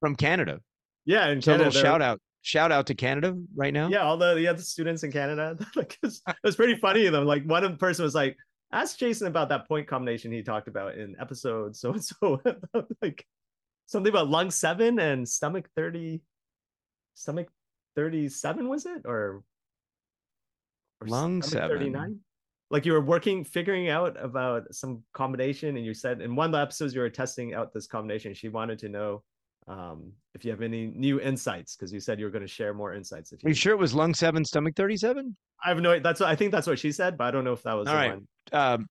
from 0.00 0.16
Canada. 0.16 0.60
Yeah, 1.04 1.28
and 1.28 1.42
so 1.42 1.52
Canada, 1.52 1.70
shout 1.70 2.02
out 2.02 2.20
shout 2.42 2.72
out 2.72 2.86
to 2.88 2.94
Canada 2.94 3.38
right 3.54 3.72
now? 3.72 3.88
Yeah, 3.88 4.02
all 4.02 4.16
the 4.16 4.34
yeah 4.40 4.52
the 4.52 4.62
students 4.62 5.04
in 5.04 5.12
Canada. 5.12 5.56
like 5.76 5.96
it 6.02 6.12
was 6.42 6.56
pretty 6.56 6.74
funny. 6.76 7.08
Them 7.08 7.24
like 7.24 7.44
one 7.44 7.76
person 7.76 8.02
was 8.02 8.14
like, 8.14 8.36
ask 8.72 8.98
Jason 8.98 9.28
about 9.28 9.48
that 9.50 9.68
point 9.68 9.86
combination 9.86 10.32
he 10.32 10.42
talked 10.42 10.68
about 10.68 10.96
in 10.96 11.14
episode 11.20 11.76
so 11.76 11.92
and 11.92 12.04
so. 12.04 12.42
Like 13.00 13.24
something 13.86 14.10
about 14.10 14.28
lung 14.28 14.50
seven 14.50 14.98
and 14.98 15.26
stomach 15.26 15.68
thirty, 15.76 16.20
stomach 17.14 17.48
thirty 17.94 18.28
seven 18.28 18.68
was 18.68 18.86
it 18.86 19.02
or, 19.04 19.44
or 21.00 21.06
lung 21.06 21.42
seven 21.42 21.68
thirty 21.70 21.90
nine? 21.90 22.20
Like 22.70 22.84
you 22.84 22.92
were 22.92 23.00
working, 23.00 23.44
figuring 23.44 23.88
out 23.88 24.16
about 24.22 24.74
some 24.74 25.02
combination, 25.14 25.76
and 25.76 25.86
you 25.86 25.94
said 25.94 26.20
in 26.20 26.36
one 26.36 26.46
of 26.46 26.52
the 26.52 26.60
episodes 26.60 26.94
you 26.94 27.00
were 27.00 27.08
testing 27.08 27.54
out 27.54 27.72
this 27.72 27.86
combination. 27.86 28.34
She 28.34 28.48
wanted 28.48 28.78
to 28.80 28.88
know 28.88 29.22
um, 29.66 30.12
if 30.34 30.44
you 30.44 30.50
have 30.50 30.62
any 30.62 30.86
new 30.86 31.20
insights 31.20 31.76
because 31.76 31.92
you 31.92 32.00
said 32.00 32.18
you 32.18 32.26
were 32.26 32.30
going 32.30 32.42
to 32.42 32.48
share 32.48 32.74
more 32.74 32.94
insights. 32.94 33.32
If 33.32 33.42
you, 33.42 33.46
Are 33.46 33.50
you 33.50 33.54
sure 33.54 33.72
it 33.72 33.78
was 33.78 33.94
lung 33.94 34.14
seven, 34.14 34.44
stomach 34.44 34.74
thirty-seven? 34.76 35.36
I 35.64 35.68
have 35.68 35.78
no. 35.78 35.98
That's 35.98 36.20
what 36.20 36.28
I 36.28 36.36
think. 36.36 36.52
That's 36.52 36.66
what 36.66 36.78
she 36.78 36.92
said, 36.92 37.16
but 37.16 37.24
I 37.24 37.30
don't 37.30 37.44
know 37.44 37.52
if 37.52 37.62
that 37.62 37.74
was 37.74 37.88
all 37.88 37.94
right. 37.94 38.18
Um, 38.52 38.86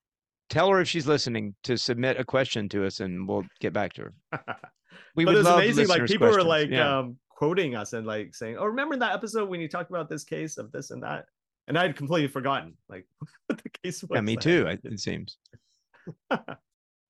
tell 0.50 0.70
her 0.70 0.82
if 0.82 0.88
she's 0.88 1.08
listening 1.08 1.56
to 1.64 1.78
submit 1.78 2.20
a 2.20 2.24
question 2.24 2.70
to 2.70 2.86
us, 2.86 3.00
and 3.00 3.28
we'll 3.28 3.46
get 3.60 3.74
back 3.74 3.94
to 3.94 4.12
her. 4.32 4.56
We 5.16 5.26
but 5.26 5.34
would 5.34 5.46
love 5.46 5.60
amazing. 5.60 5.88
Like 5.88 6.06
people 6.06 6.28
questions. 6.28 6.44
were 6.44 6.48
like 6.48 6.70
yeah. 6.70 7.00
um, 7.00 7.18
quoting 7.30 7.76
us 7.76 7.94
and 7.94 8.06
like 8.06 8.36
saying, 8.36 8.58
"Oh, 8.58 8.66
remember 8.66 8.96
that 8.98 9.14
episode 9.14 9.50
when 9.50 9.60
you 9.60 9.68
talked 9.68 9.90
about 9.90 10.10
this 10.10 10.24
case 10.24 10.58
of 10.58 10.72
this 10.72 10.92
and 10.92 11.02
that?" 11.04 11.26
And 11.68 11.78
I 11.78 11.84
had 11.84 11.96
completely 11.96 12.30
forgotten 12.30 12.76
like 12.90 13.06
what 13.48 13.62
the 13.62 13.70
case 13.70 14.02
was. 14.04 14.16
Yeah, 14.16 14.22
me 14.22 14.36
too. 14.36 14.68
It 14.84 15.00
seems. 15.00 15.38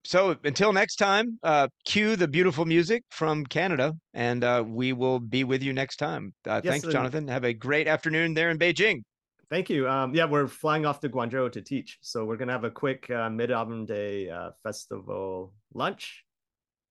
so 0.03 0.35
until 0.43 0.73
next 0.73 0.95
time, 0.95 1.39
uh, 1.43 1.67
cue 1.85 2.15
the 2.15 2.27
beautiful 2.27 2.65
music 2.65 3.03
from 3.11 3.45
Canada, 3.45 3.93
and 4.13 4.43
uh, 4.43 4.63
we 4.65 4.93
will 4.93 5.19
be 5.19 5.43
with 5.43 5.61
you 5.61 5.73
next 5.73 5.97
time. 5.97 6.33
Uh, 6.47 6.61
yes, 6.63 6.71
thanks, 6.71 6.87
Jonathan. 6.87 7.27
Have 7.27 7.43
a 7.43 7.53
great 7.53 7.87
afternoon 7.87 8.33
there 8.33 8.49
in 8.49 8.57
Beijing. 8.57 9.03
Thank 9.49 9.69
you. 9.69 9.87
Um, 9.87 10.13
yeah, 10.13 10.25
we're 10.25 10.47
flying 10.47 10.85
off 10.85 10.99
to 11.01 11.09
Guangzhou 11.09 11.51
to 11.51 11.61
teach, 11.61 11.99
so 12.01 12.25
we're 12.25 12.35
gonna 12.35 12.51
have 12.51 12.65
a 12.65 12.71
quick 12.71 13.09
uh, 13.09 13.29
mid 13.29 13.51
autumn 13.51 13.85
day 13.85 14.29
uh, 14.29 14.51
festival 14.63 15.53
lunch, 15.73 16.25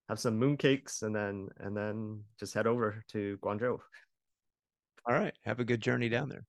have 0.09 0.19
some 0.19 0.41
mooncakes, 0.41 1.03
and 1.03 1.15
then 1.15 1.49
and 1.59 1.77
then 1.77 2.23
just 2.39 2.55
head 2.55 2.67
over 2.67 3.05
to 3.09 3.39
Guangzhou. 3.43 3.79
All 5.09 5.15
right. 5.15 5.35
Have 5.45 5.61
a 5.61 5.65
good 5.65 5.81
journey 5.81 6.09
down 6.09 6.29
there. 6.29 6.45